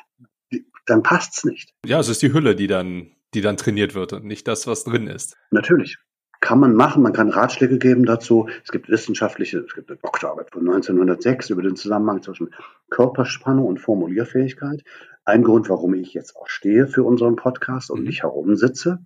[0.86, 1.74] dann passt's nicht.
[1.84, 4.84] Ja, es ist die Hülle, die dann, die dann trainiert wird und nicht das, was
[4.84, 5.36] drin ist.
[5.50, 5.98] Natürlich.
[6.40, 8.48] Kann man machen, man kann Ratschläge geben dazu.
[8.64, 12.54] Es gibt wissenschaftliche, es gibt eine Doktorarbeit von 1906 über den Zusammenhang zwischen
[12.90, 14.84] Körperspannung und Formulierfähigkeit.
[15.24, 18.06] Ein Grund, warum ich jetzt auch stehe für unseren Podcast und mhm.
[18.06, 19.00] nicht herumsitze,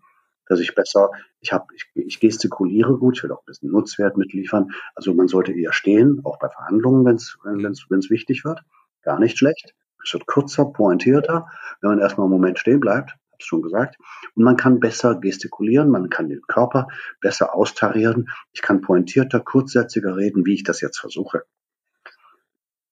[0.47, 1.11] dass ich besser,
[1.41, 4.71] ich habe, ich, ich gestikuliere gut, ich will auch ein bisschen Nutzwert mitliefern.
[4.95, 8.61] Also man sollte eher stehen, auch bei Verhandlungen, wenn es wenn es wichtig wird.
[9.03, 9.75] Gar nicht schlecht.
[10.05, 11.47] Es wird kürzer, pointierter,
[11.81, 13.99] wenn man erstmal einen Moment stehen bleibt, es schon gesagt.
[14.35, 16.89] Und man kann besser gestikulieren, man kann den Körper
[17.21, 18.31] besser austarieren.
[18.53, 21.45] Ich kann pointierter, kurzsätziger reden, wie ich das jetzt versuche.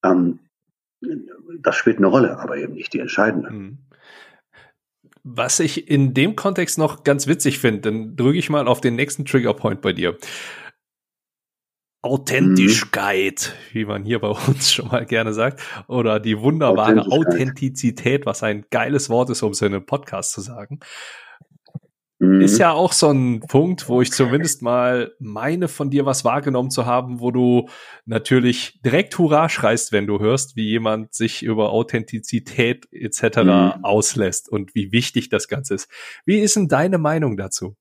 [0.05, 0.40] Ähm,
[1.61, 3.51] das spielt eine Rolle, aber eben nicht die entscheidende.
[3.51, 3.78] Mhm.
[5.22, 8.96] Was ich in dem Kontext noch ganz witzig finde, dann drücke ich mal auf den
[8.96, 10.16] nächsten Triggerpoint bei dir.
[12.03, 13.74] Authentischkeit, mhm.
[13.74, 18.64] wie man hier bei uns schon mal gerne sagt, oder die wunderbare Authentizität, was ein
[18.70, 20.80] geiles Wort ist, um es in einem Podcast zu sagen.
[22.20, 22.42] Mhm.
[22.42, 26.70] Ist ja auch so ein Punkt, wo ich zumindest mal meine, von dir was wahrgenommen
[26.70, 27.68] zu haben, wo du
[28.05, 33.38] natürlich direkt Hurra schreist, wenn du hörst, wie jemand sich über Authentizität etc.
[33.38, 33.84] Mhm.
[33.84, 35.88] auslässt und wie wichtig das Ganze ist.
[36.26, 37.76] Wie ist denn deine Meinung dazu?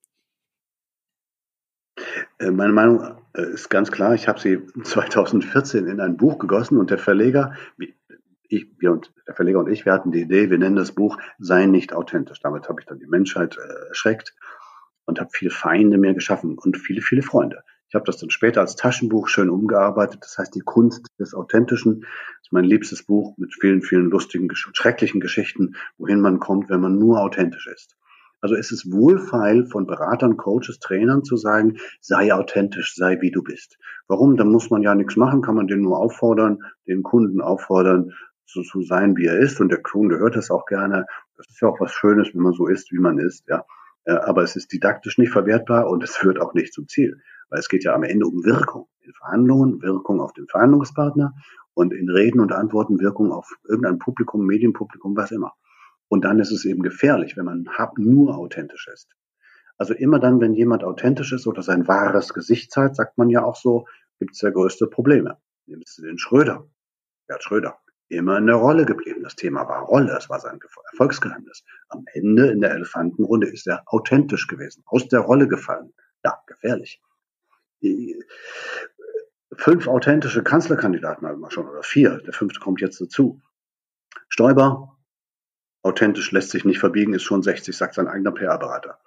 [2.40, 4.16] Äh, meine Meinung äh, ist ganz klar.
[4.16, 7.54] Ich habe sie 2014 in ein Buch gegossen und der Verleger,
[8.48, 11.18] ich, wir und der Verleger und ich, wir hatten die Idee, wir nennen das Buch
[11.38, 12.40] Sei nicht authentisch.
[12.42, 14.36] Damit habe ich dann die Menschheit äh, erschreckt
[15.06, 17.64] und habe viele Feinde mir geschaffen und viele, viele Freunde.
[17.90, 20.20] Ich habe das dann später als Taschenbuch schön umgearbeitet.
[20.22, 22.06] Das heißt, die Kunst des Authentischen
[22.40, 27.00] ist mein liebstes Buch mit vielen, vielen lustigen, schrecklichen Geschichten, wohin man kommt, wenn man
[27.00, 27.98] nur authentisch ist.
[28.42, 33.44] Also es ist wohlfeil von Beratern, Coaches, Trainern zu sagen, sei authentisch, sei wie du
[33.44, 33.78] bist.
[34.08, 34.38] Warum?
[34.38, 38.14] Da muss man ja nichts machen, kann man den nur auffordern, den Kunden auffordern,
[38.46, 39.60] so zu sein, wie er ist.
[39.60, 41.06] Und der Kunde hört das auch gerne.
[41.36, 43.66] Das ist ja auch was Schönes, wenn man so ist, wie man ist, ja.
[44.06, 47.22] Äh, aber es ist didaktisch nicht verwertbar und es führt auch nicht zum Ziel.
[47.50, 48.88] Weil es geht ja am Ende um Wirkung.
[49.02, 51.34] In Verhandlungen Wirkung auf den Verhandlungspartner
[51.74, 55.54] und in Reden und Antworten Wirkung auf irgendein Publikum, Medienpublikum, was immer.
[56.10, 59.16] Und dann ist es eben gefährlich, wenn man nur authentisch ist.
[59.78, 63.44] Also immer dann, wenn jemand authentisch ist oder sein wahres Gesicht zeigt, sagt man ja
[63.44, 63.88] auch so,
[64.20, 65.38] gibt es ja größte Probleme.
[65.68, 66.68] Nehmen Sie den Schröder.
[67.28, 67.80] Gerd Schröder.
[68.10, 69.24] Immer in der Rolle geblieben.
[69.24, 70.18] Das Thema war Rolle.
[70.18, 70.60] Es war sein
[70.92, 71.64] Erfolgsgeheimnis.
[71.90, 74.84] Am Ende in der Elefantenrunde ist er authentisch gewesen.
[74.88, 75.94] Aus der Rolle gefallen.
[76.26, 77.02] Ja, gefährlich.
[79.54, 82.18] Fünf authentische Kanzlerkandidaten hatten wir schon oder vier.
[82.18, 83.42] Der fünfte kommt jetzt dazu.
[84.28, 84.99] Stoiber,
[85.82, 89.00] authentisch lässt sich nicht verbiegen, ist schon 60, sagt sein eigener PR-Berater.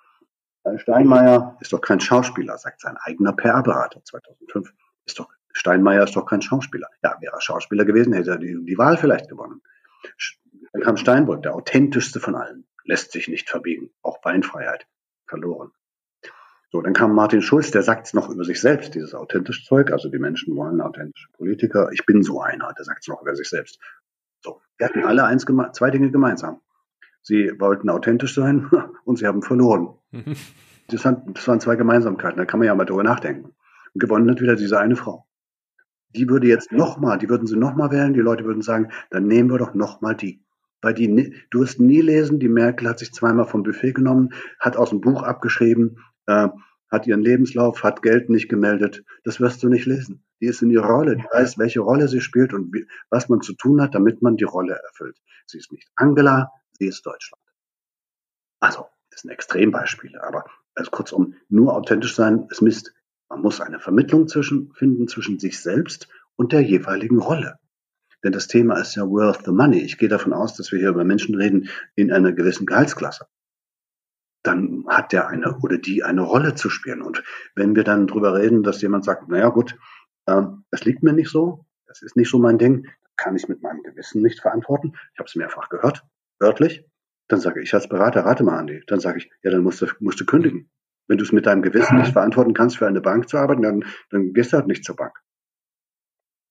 [0.77, 4.73] Steinmeier ist doch kein Schauspieler, sagt sein eigener PR-Berater 2005.
[5.05, 6.89] Ist doch, Steinmeier ist doch kein Schauspieler.
[7.03, 9.61] Ja, wäre er Schauspieler gewesen, hätte er die, die Wahl vielleicht gewonnen.
[10.73, 14.87] Dann kam Steinbrück, der authentischste von allen, lässt sich nicht verbiegen, auch Beinfreiheit,
[15.27, 15.73] verloren.
[16.71, 19.93] So, dann kam Martin Schulz, der sagt es noch über sich selbst, dieses authentische Zeug.
[19.93, 21.91] Also die Menschen wollen authentische Politiker.
[21.93, 23.79] Ich bin so einer, der sagt es noch über sich selbst.
[24.43, 26.61] So, wir hatten alle eins, zwei Dinge gemeinsam.
[27.23, 28.71] Sie wollten authentisch sein
[29.05, 29.95] und sie haben verloren.
[30.11, 30.37] Mhm.
[30.89, 33.55] Das, waren, das waren zwei Gemeinsamkeiten, da kann man ja mal drüber nachdenken.
[33.95, 35.27] Und gewonnen hat wieder diese eine Frau.
[36.11, 39.49] Die würde jetzt nochmal, die würden sie nochmal wählen, die Leute würden sagen, dann nehmen
[39.49, 40.45] wir doch nochmal die.
[40.83, 44.77] Weil die, du wirst nie lesen, die Merkel hat sich zweimal vom Buffet genommen, hat
[44.77, 46.49] aus dem Buch abgeschrieben, äh,
[46.93, 49.03] hat ihren Lebenslauf, hat Geld nicht gemeldet.
[49.25, 50.23] Das wirst du nicht lesen.
[50.41, 53.41] Die ist in ihrer Rolle, die weiß, welche Rolle sie spielt und wie, was man
[53.41, 55.17] zu tun hat, damit man die Rolle erfüllt.
[55.47, 57.43] Sie ist nicht Angela, sie ist Deutschland.
[58.61, 62.93] Also, das sind Extrembeispiele, aber also kurzum, nur authentisch sein ist Mist.
[63.31, 67.59] Man muss eine Vermittlung zwischen, finden zwischen sich selbst und der jeweiligen Rolle.
[68.23, 69.81] Denn das Thema ist ja worth the money.
[69.81, 73.27] Ich gehe davon aus, dass wir hier über Menschen reden in einer gewissen Gehaltsklasse
[74.43, 77.03] dann hat der eine oder die eine Rolle zu spielen.
[77.03, 77.23] Und
[77.55, 79.79] wenn wir dann drüber reden, dass jemand sagt, naja gut,
[80.27, 83.63] ähm, das liegt mir nicht so, das ist nicht so mein Ding, kann ich mit
[83.63, 84.95] meinem Gewissen nicht verantworten.
[85.13, 86.05] Ich habe es mehrfach gehört,
[86.39, 86.85] wörtlich.
[87.29, 88.83] Dann sage ich als Berater, rate mal, Andi.
[88.87, 90.71] Dann sage ich, ja, dann musst du, musst du kündigen.
[91.09, 93.85] Wenn du es mit deinem Gewissen nicht verantworten kannst, für eine Bank zu arbeiten, dann,
[94.11, 95.17] dann gehst du halt nicht zur Bank.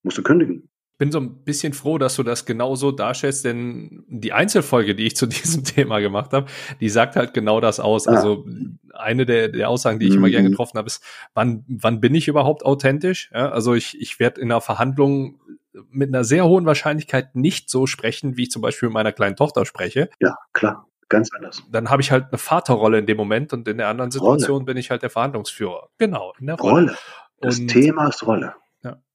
[0.04, 0.70] Musst du kündigen
[1.02, 5.16] bin so ein bisschen froh, dass du das genauso darstellst, denn die Einzelfolge, die ich
[5.16, 6.46] zu diesem Thema gemacht habe,
[6.80, 8.08] die sagt halt genau das aus.
[8.08, 8.12] Ah.
[8.12, 8.46] Also
[8.94, 10.18] eine der, der Aussagen, die ich mhm.
[10.20, 13.32] immer gerne getroffen habe, ist, wann, wann bin ich überhaupt authentisch?
[13.34, 15.42] Ja, also ich, ich werde in einer Verhandlung
[15.90, 19.36] mit einer sehr hohen Wahrscheinlichkeit nicht so sprechen, wie ich zum Beispiel mit meiner kleinen
[19.36, 20.08] Tochter spreche.
[20.20, 20.86] Ja, klar.
[21.10, 21.64] Ganz anders.
[21.72, 24.66] Dann habe ich halt eine Vaterrolle in dem Moment und in der anderen Situation Rolle.
[24.66, 25.90] bin ich halt der Verhandlungsführer.
[25.98, 26.92] Genau, in der Rolle.
[26.92, 26.98] Rolle.
[27.42, 28.54] Das und Thema ist Rolle.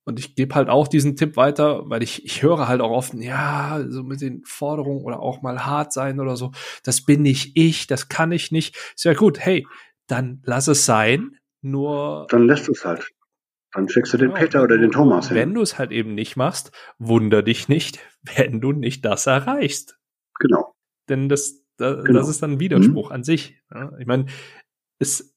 [0.07, 3.15] Und ich gebe halt auch diesen Tipp weiter, weil ich, ich höre halt auch oft,
[3.15, 6.53] ja, so mit den Forderungen oder auch mal hart sein oder so,
[6.85, 8.77] das bin nicht ich, das kann ich nicht.
[8.95, 9.67] Ist ja gut, hey,
[10.07, 12.29] dann lass es sein, nur.
[12.31, 13.11] Dann lässt es halt.
[13.73, 15.37] Dann schickst du den genau, Peter oder den Thomas hin.
[15.37, 17.99] Wenn du es halt eben nicht machst, wunder dich nicht,
[18.37, 19.99] wenn du nicht das erreichst.
[20.39, 20.73] Genau.
[21.09, 22.21] Denn das, das, genau.
[22.21, 23.15] das ist dann ein Widerspruch mhm.
[23.17, 23.61] an sich.
[23.75, 24.27] Ja, ich meine,
[25.01, 25.37] es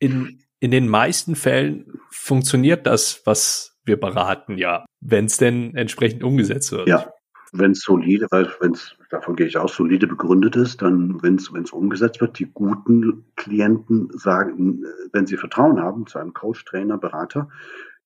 [0.00, 6.22] in, in den meisten Fällen funktioniert das, was wir beraten ja, wenn es denn entsprechend
[6.22, 6.88] umgesetzt wird.
[6.88, 7.12] Ja,
[7.52, 11.36] wenn es solide, weil wenn es, davon gehe ich aus, solide begründet ist, dann, wenn
[11.36, 16.98] es umgesetzt wird, die guten Klienten sagen, wenn sie Vertrauen haben zu einem Coach, Trainer,
[16.98, 17.48] Berater,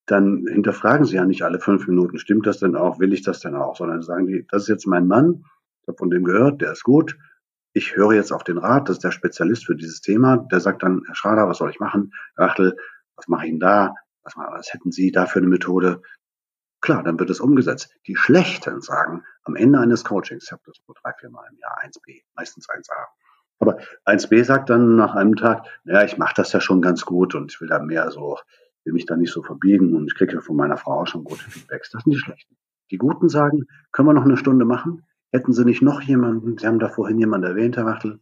[0.05, 3.39] dann hinterfragen sie ja nicht alle fünf Minuten, stimmt das denn auch, will ich das
[3.39, 5.45] denn auch, sondern sagen die, das ist jetzt mein Mann,
[5.81, 7.17] ich habe von dem gehört, der ist gut,
[7.73, 10.83] ich höre jetzt auf den Rat, das ist der Spezialist für dieses Thema, der sagt
[10.83, 12.13] dann, Herr Schrader, was soll ich machen?
[12.35, 12.77] Herr Achtel,
[13.15, 13.95] was mache ich denn da?
[14.23, 16.01] Was, was hätten Sie da für eine Methode?
[16.81, 17.95] Klar, dann wird es umgesetzt.
[18.07, 21.57] Die Schlechten sagen am Ende eines Coachings, ich habe das nur drei, vier Mal im
[21.57, 23.07] Jahr, 1b, meistens 1a.
[23.59, 27.35] Aber 1b sagt dann nach einem Tag, naja, ich mache das ja schon ganz gut
[27.35, 28.37] und ich will da mehr so,
[28.83, 31.23] will mich da nicht so verbiegen und ich kriege ja von meiner Frau auch schon
[31.23, 31.91] gute Feedbacks.
[31.91, 32.57] Das sind die Schlechten.
[32.91, 35.05] Die Guten sagen, können wir noch eine Stunde machen?
[35.31, 38.19] Hätten Sie nicht noch jemanden, Sie haben da vorhin jemanden erwähnt, Herr Wachtel,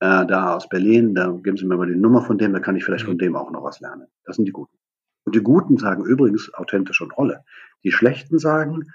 [0.00, 2.76] äh, da aus Berlin, da geben Sie mir mal die Nummer von dem, da kann
[2.76, 3.18] ich vielleicht von mhm.
[3.18, 4.06] dem auch noch was lernen.
[4.24, 4.76] Das sind die Guten.
[5.24, 7.44] Und die Guten sagen übrigens authentisch und Rolle.
[7.84, 8.92] Die Schlechten sagen,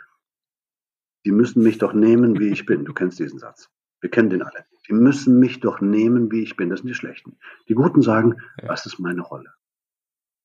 [1.25, 2.85] die müssen mich doch nehmen, wie ich bin.
[2.85, 3.69] Du kennst diesen Satz.
[4.01, 4.65] Wir kennen den alle.
[4.87, 6.69] Die müssen mich doch nehmen, wie ich bin.
[6.69, 7.37] Das sind die Schlechten.
[7.67, 8.69] Die Guten sagen, ja.
[8.69, 9.51] was ist meine Rolle?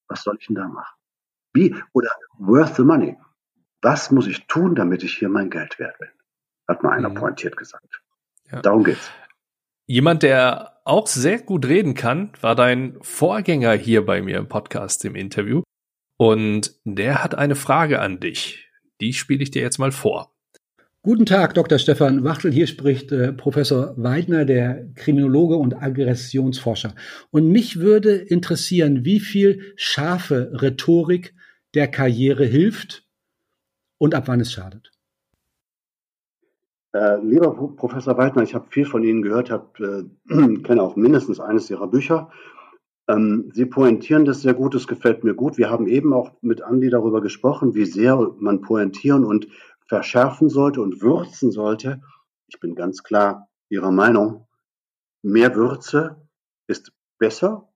[0.08, 0.96] Was soll ich denn da machen?
[1.52, 1.74] Wie?
[1.92, 3.18] Oder worth the money.
[3.82, 6.08] Was muss ich tun, damit ich hier mein Geld wert bin?
[6.68, 7.14] Hat mal einer mhm.
[7.14, 8.02] pointiert gesagt.
[8.50, 8.62] Ja.
[8.62, 9.10] Darum geht's.
[9.90, 15.04] Jemand, der auch sehr gut reden kann, war dein Vorgänger hier bei mir im Podcast
[15.04, 15.62] im Interview.
[16.16, 18.68] Und der hat eine Frage an dich.
[19.00, 20.32] Die spiele ich dir jetzt mal vor.
[21.02, 21.80] Guten Tag, Dr.
[21.80, 22.52] Stefan Wachtel.
[22.52, 26.94] Hier spricht äh, Professor Weidner, der Kriminologe und Aggressionsforscher.
[27.32, 31.34] Und mich würde interessieren, wie viel scharfe Rhetorik
[31.74, 33.02] der Karriere hilft
[33.98, 34.89] und ab wann es schadet.
[36.92, 40.04] Äh, lieber Professor Weidner, ich habe viel von Ihnen gehört, hab, äh,
[40.62, 42.30] kenne auch mindestens eines Ihrer Bücher.
[43.08, 45.56] Ähm, Sie pointieren das sehr gut, es gefällt mir gut.
[45.56, 49.46] Wir haben eben auch mit Andi darüber gesprochen, wie sehr man pointieren und
[49.86, 52.00] verschärfen sollte und würzen sollte.
[52.48, 54.46] Ich bin ganz klar Ihrer Meinung.
[55.22, 56.16] Mehr Würze
[56.66, 57.68] ist besser,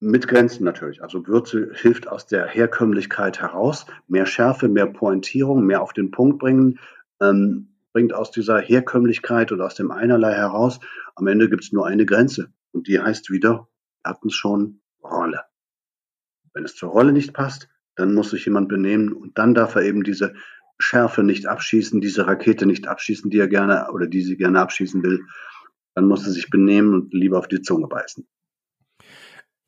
[0.00, 1.02] mit Grenzen natürlich.
[1.02, 3.86] Also Würze hilft aus der Herkömmlichkeit heraus.
[4.06, 6.78] Mehr Schärfe, mehr Pointierung, mehr auf den Punkt bringen,
[7.20, 10.78] ähm, bringt aus dieser Herkömmlichkeit oder aus dem Einerlei heraus.
[11.16, 13.66] Am Ende gibt es nur eine Grenze und die heißt wieder,
[14.04, 15.40] hatten schon, Rolle.
[16.54, 19.82] Wenn es zur Rolle nicht passt, dann muss sich jemand benehmen und dann darf er
[19.82, 20.34] eben diese
[20.78, 25.02] Schärfe nicht abschießen, diese Rakete nicht abschießen, die er gerne oder die sie gerne abschießen
[25.02, 25.24] will,
[25.96, 28.28] dann muss er sich benehmen und lieber auf die Zunge beißen.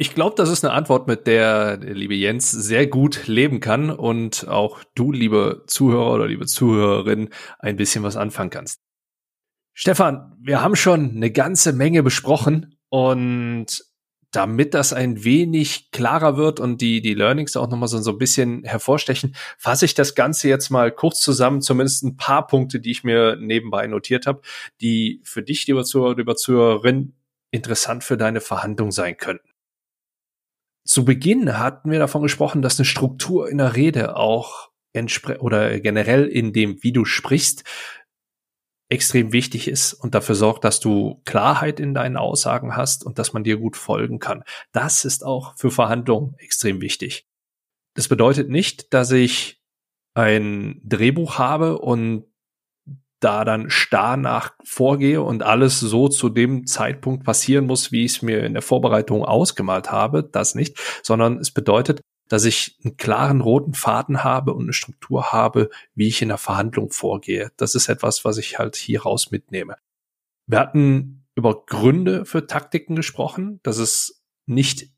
[0.03, 3.90] Ich glaube, das ist eine Antwort, mit der der liebe Jens sehr gut leben kann
[3.90, 7.28] und auch du, liebe Zuhörer oder liebe Zuhörerin,
[7.59, 8.80] ein bisschen was anfangen kannst.
[9.74, 13.66] Stefan, wir haben schon eine ganze Menge besprochen und
[14.30, 18.18] damit das ein wenig klarer wird und die, die Learnings auch nochmal so, so ein
[18.18, 22.92] bisschen hervorstechen, fasse ich das Ganze jetzt mal kurz zusammen, zumindest ein paar Punkte, die
[22.92, 24.40] ich mir nebenbei notiert habe,
[24.80, 27.12] die für dich, lieber Zuhörer, lieber Zuhörerin,
[27.51, 29.49] interessant für deine Verhandlung sein könnten.
[30.85, 34.70] Zu Beginn hatten wir davon gesprochen, dass eine Struktur in der Rede auch
[35.39, 37.64] oder generell in dem, wie du sprichst,
[38.91, 43.33] extrem wichtig ist und dafür sorgt, dass du Klarheit in deinen Aussagen hast und dass
[43.33, 44.43] man dir gut folgen kann.
[44.72, 47.24] Das ist auch für Verhandlungen extrem wichtig.
[47.95, 49.61] Das bedeutet nicht, dass ich
[50.14, 52.26] ein Drehbuch habe und
[53.20, 58.16] da dann starr nach vorgehe und alles so zu dem Zeitpunkt passieren muss, wie ich
[58.16, 62.96] es mir in der Vorbereitung ausgemalt habe, das nicht, sondern es bedeutet, dass ich einen
[62.96, 67.50] klaren roten Faden habe und eine Struktur habe, wie ich in der Verhandlung vorgehe.
[67.56, 69.76] Das ist etwas, was ich halt hier raus mitnehme.
[70.46, 74.88] Wir hatten über Gründe für Taktiken gesprochen, dass es nicht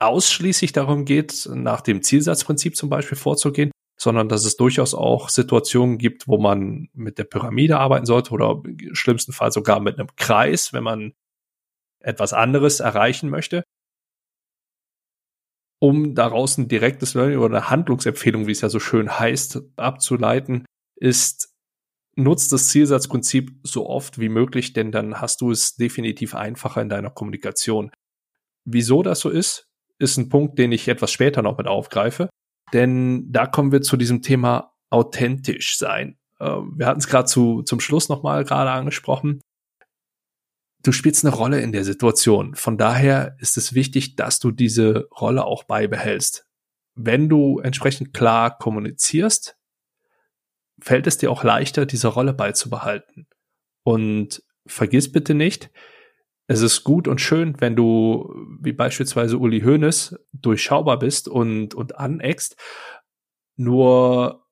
[0.00, 3.70] ausschließlich darum geht, nach dem Zielsatzprinzip zum Beispiel vorzugehen,
[4.04, 8.62] sondern dass es durchaus auch Situationen gibt, wo man mit der Pyramide arbeiten sollte oder
[8.64, 11.14] im schlimmsten Fall sogar mit einem Kreis, wenn man
[12.00, 13.64] etwas anderes erreichen möchte
[15.84, 20.64] um daraus ein direktes Learning oder eine Handlungsempfehlung, wie es ja so schön heißt, abzuleiten,
[20.96, 21.54] ist,
[22.16, 26.88] nutzt das Zielsatzprinzip so oft wie möglich, denn dann hast du es definitiv einfacher in
[26.88, 27.90] deiner Kommunikation.
[28.64, 29.66] Wieso das so ist,
[29.98, 32.30] ist ein Punkt, den ich etwas später noch mit aufgreife,
[32.72, 36.18] denn da kommen wir zu diesem Thema authentisch sein.
[36.40, 39.40] Ähm, wir hatten es gerade zu, zum Schluss nochmal gerade angesprochen
[40.84, 42.54] du spielst eine Rolle in der Situation.
[42.54, 46.46] Von daher ist es wichtig, dass du diese Rolle auch beibehältst.
[46.94, 49.56] Wenn du entsprechend klar kommunizierst,
[50.80, 53.26] fällt es dir auch leichter, diese Rolle beizubehalten.
[53.82, 55.70] Und vergiss bitte nicht,
[56.46, 61.98] es ist gut und schön, wenn du, wie beispielsweise Uli Hoeneß, durchschaubar bist und, und
[61.98, 62.56] aneckst.
[63.56, 64.46] Nur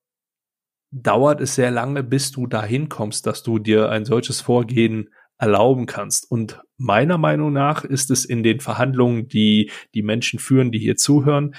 [0.91, 5.87] dauert es sehr lange, bis du dahin kommst, dass du dir ein solches Vorgehen erlauben
[5.87, 6.31] kannst.
[6.31, 10.97] Und meiner Meinung nach ist es in den Verhandlungen, die die Menschen führen, die hier
[10.97, 11.55] zuhören,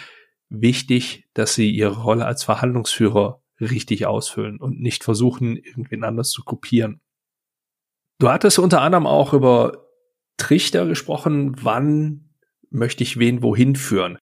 [0.49, 6.43] wichtig, dass sie ihre Rolle als Verhandlungsführer richtig ausfüllen und nicht versuchen, irgendwen anders zu
[6.43, 7.01] kopieren.
[8.19, 9.83] Du hattest unter anderem auch über
[10.37, 12.29] Trichter gesprochen, wann
[12.69, 14.17] möchte ich wen wohin führen.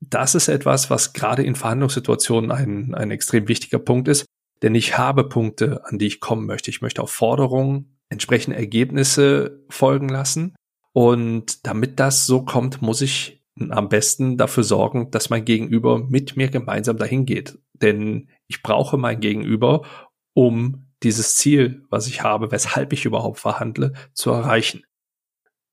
[0.00, 4.26] Das ist etwas, was gerade in Verhandlungssituationen ein, ein extrem wichtiger Punkt ist,
[4.62, 6.70] denn ich habe Punkte, an die ich kommen möchte.
[6.70, 10.54] Ich möchte auf Forderungen entsprechende Ergebnisse folgen lassen.
[10.92, 16.36] Und damit das so kommt, muss ich am besten dafür sorgen, dass mein Gegenüber mit
[16.36, 17.58] mir gemeinsam dahin geht.
[17.74, 19.82] Denn ich brauche mein Gegenüber,
[20.34, 24.82] um dieses Ziel, was ich habe, weshalb ich überhaupt verhandle, zu erreichen.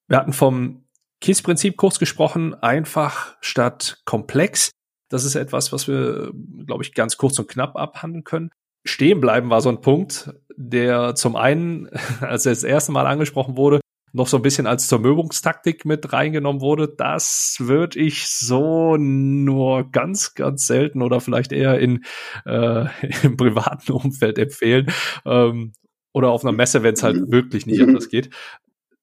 [0.07, 0.85] Wir hatten vom
[1.21, 4.71] KISS-Prinzip kurz gesprochen, einfach statt komplex.
[5.09, 6.31] Das ist etwas, was wir,
[6.65, 8.51] glaube ich, ganz kurz und knapp abhandeln können.
[8.85, 11.89] Stehen bleiben war so ein Punkt, der zum einen,
[12.21, 13.81] als er das erste Mal angesprochen wurde,
[14.13, 16.87] noch so ein bisschen als Zermürbungstaktik mit reingenommen wurde.
[16.87, 22.03] Das würde ich so nur ganz, ganz selten oder vielleicht eher in
[22.45, 22.85] äh,
[23.23, 24.91] im privaten Umfeld empfehlen.
[25.25, 25.73] Ähm,
[26.13, 28.31] oder auf einer Messe, wenn es halt wirklich nicht anders geht.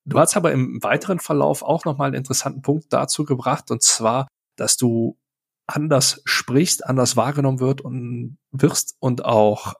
[0.06, 4.28] Du hast aber im weiteren Verlauf auch nochmal einen interessanten Punkt dazu gebracht, und zwar,
[4.56, 5.18] dass du
[5.66, 9.74] anders sprichst, anders wahrgenommen wird und wirst und auch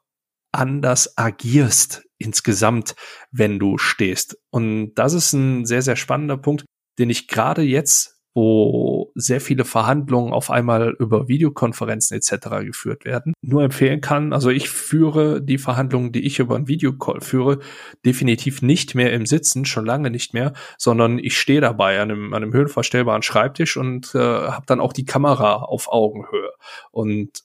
[0.53, 2.95] anders agierst insgesamt,
[3.31, 4.39] wenn du stehst.
[4.51, 6.64] Und das ist ein sehr, sehr spannender Punkt,
[6.99, 12.66] den ich gerade jetzt wo sehr viele Verhandlungen auf einmal über Videokonferenzen etc.
[12.66, 14.32] geführt werden, nur empfehlen kann.
[14.32, 17.61] Also ich führe die Verhandlungen, die ich über einen Videocall führe,
[18.05, 22.35] definitiv nicht mehr im Sitzen, schon lange nicht mehr, sondern ich stehe dabei an einem,
[22.35, 26.51] an einem höhenverstellbaren Schreibtisch und äh, habe dann auch die Kamera auf Augenhöhe.
[26.91, 27.43] Und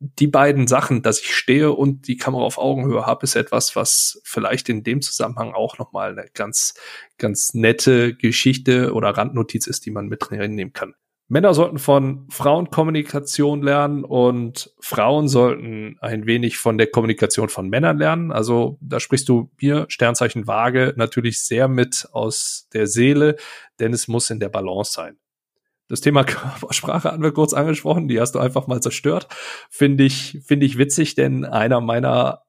[0.00, 4.20] die beiden Sachen, dass ich stehe und die Kamera auf Augenhöhe habe, ist etwas, was
[4.24, 6.74] vielleicht in dem Zusammenhang auch nochmal eine ganz,
[7.18, 10.94] ganz nette Geschichte oder Randnotiz ist, die man mit reinnehmen kann.
[11.28, 17.98] Männer sollten von Frauenkommunikation lernen und Frauen sollten ein wenig von der Kommunikation von Männern
[17.98, 18.32] lernen.
[18.32, 23.36] Also da sprichst du mir, Sternzeichen Waage, natürlich sehr mit aus der Seele,
[23.78, 25.18] denn es muss in der Balance sein.
[25.90, 29.26] Das Thema Körpersprache haben wir kurz angesprochen, die hast du einfach mal zerstört.
[29.68, 32.44] Finde ich, finde ich witzig, denn einer meiner,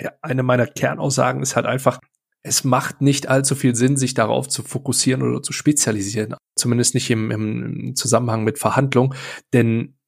[0.00, 1.98] ja, eine meiner Kernaussagen ist halt einfach,
[2.42, 6.36] es macht nicht allzu viel Sinn, sich darauf zu fokussieren oder zu spezialisieren.
[6.56, 9.14] Zumindest nicht im, im Zusammenhang mit Verhandlungen.
[9.52, 9.98] Denn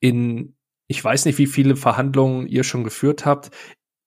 [0.00, 0.56] in,
[0.86, 3.50] ich weiß nicht, wie viele Verhandlungen ihr schon geführt habt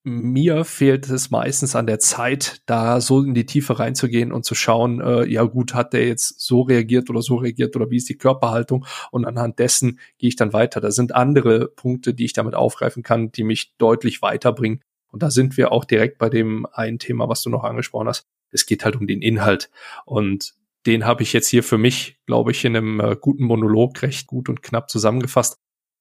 [0.08, 4.56] mir fehlt es meistens an der Zeit, da so in die Tiefe reinzugehen und zu
[4.56, 8.08] schauen, äh, ja gut, hat der jetzt so reagiert oder so reagiert oder wie ist
[8.08, 10.80] die Körperhaltung und anhand dessen gehe ich dann weiter.
[10.80, 14.82] Da sind andere Punkte, die ich damit aufgreifen kann, die mich deutlich weiterbringen.
[15.12, 18.26] Und da sind wir auch direkt bei dem einen Thema, was du noch angesprochen hast.
[18.52, 19.70] Es geht halt um den Inhalt
[20.06, 20.54] und
[20.86, 24.28] den habe ich jetzt hier für mich, glaube ich, in einem äh, guten Monolog recht
[24.28, 25.58] gut und knapp zusammengefasst.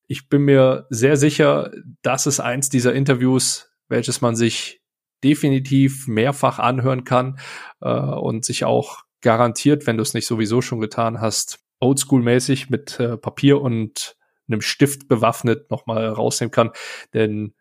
[0.06, 4.82] Ich bin mir sehr sicher, dass es eins dieser Interviews welches man sich
[5.24, 7.38] definitiv mehrfach anhören kann
[7.80, 13.00] äh, und sich auch garantiert, wenn du es nicht sowieso schon getan hast, oldschool-mäßig mit
[13.00, 14.16] äh, Papier und
[14.48, 16.70] einem Stift bewaffnet nochmal rausnehmen kann.
[17.14, 17.54] Denn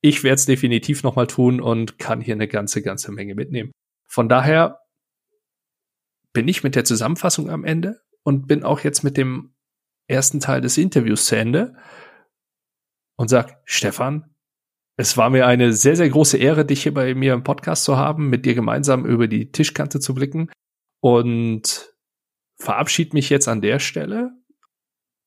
[0.00, 3.72] ich werde es definitiv nochmal tun und kann hier eine ganze, ganze Menge mitnehmen.
[4.06, 4.80] Von daher
[6.32, 9.54] bin ich mit der Zusammenfassung am Ende und bin auch jetzt mit dem
[10.06, 11.76] ersten Teil des Interviews zu Ende
[13.16, 14.35] und sag, Stefan,
[14.96, 17.96] es war mir eine sehr, sehr große Ehre, dich hier bei mir im Podcast zu
[17.96, 20.50] haben, mit dir gemeinsam über die Tischkante zu blicken
[21.00, 21.94] und
[22.56, 24.32] verabschiede mich jetzt an der Stelle.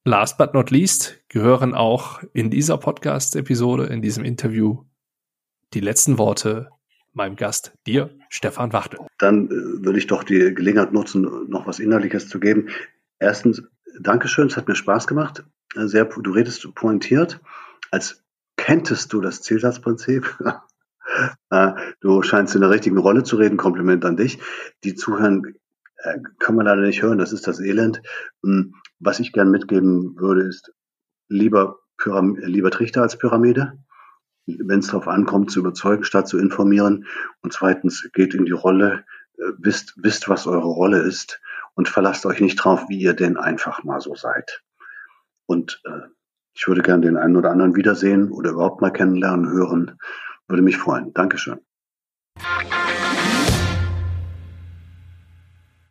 [0.06, 4.86] Last but not least gehören auch in dieser Podcast-Episode, in diesem Interview,
[5.74, 6.70] die letzten Worte
[7.14, 9.00] meinem Gast, dir, Stefan Wachtel.
[9.18, 12.70] Dann äh, würde ich doch die Gelegenheit nutzen, noch was Innerliches zu geben.
[13.20, 13.64] Erstens,
[14.00, 15.44] Dankeschön, es hat mir Spaß gemacht.
[15.76, 17.40] Sehr, du redest pointiert.
[17.92, 18.24] Als
[18.70, 20.38] Kenntest du das Zielsatzprinzip?
[21.50, 23.58] Äh, du scheinst in der richtigen Rolle zu reden.
[23.58, 24.38] Kompliment an dich.
[24.84, 25.56] Die zuhören,
[25.98, 27.18] äh, kann man leider nicht hören.
[27.18, 28.04] Das ist das Elend.
[28.44, 30.72] Hm, was ich gern mitgeben würde, ist
[31.28, 33.74] lieber, Pyram lieber Trichter als Pyramide.
[34.46, 37.08] Wenn es darauf ankommt, zu überzeugen statt zu informieren.
[37.42, 39.04] Und zweitens, geht in die Rolle,
[39.40, 41.42] äh, wisst, wisst, was eure Rolle ist
[41.74, 44.62] und verlasst euch nicht drauf, wie ihr denn einfach mal so seid.
[45.48, 46.08] Und äh,
[46.60, 49.98] ich würde gerne den einen oder anderen wiedersehen oder überhaupt mal kennenlernen, hören.
[50.50, 51.14] Würde mich freuen.
[51.14, 51.62] Dankeschön.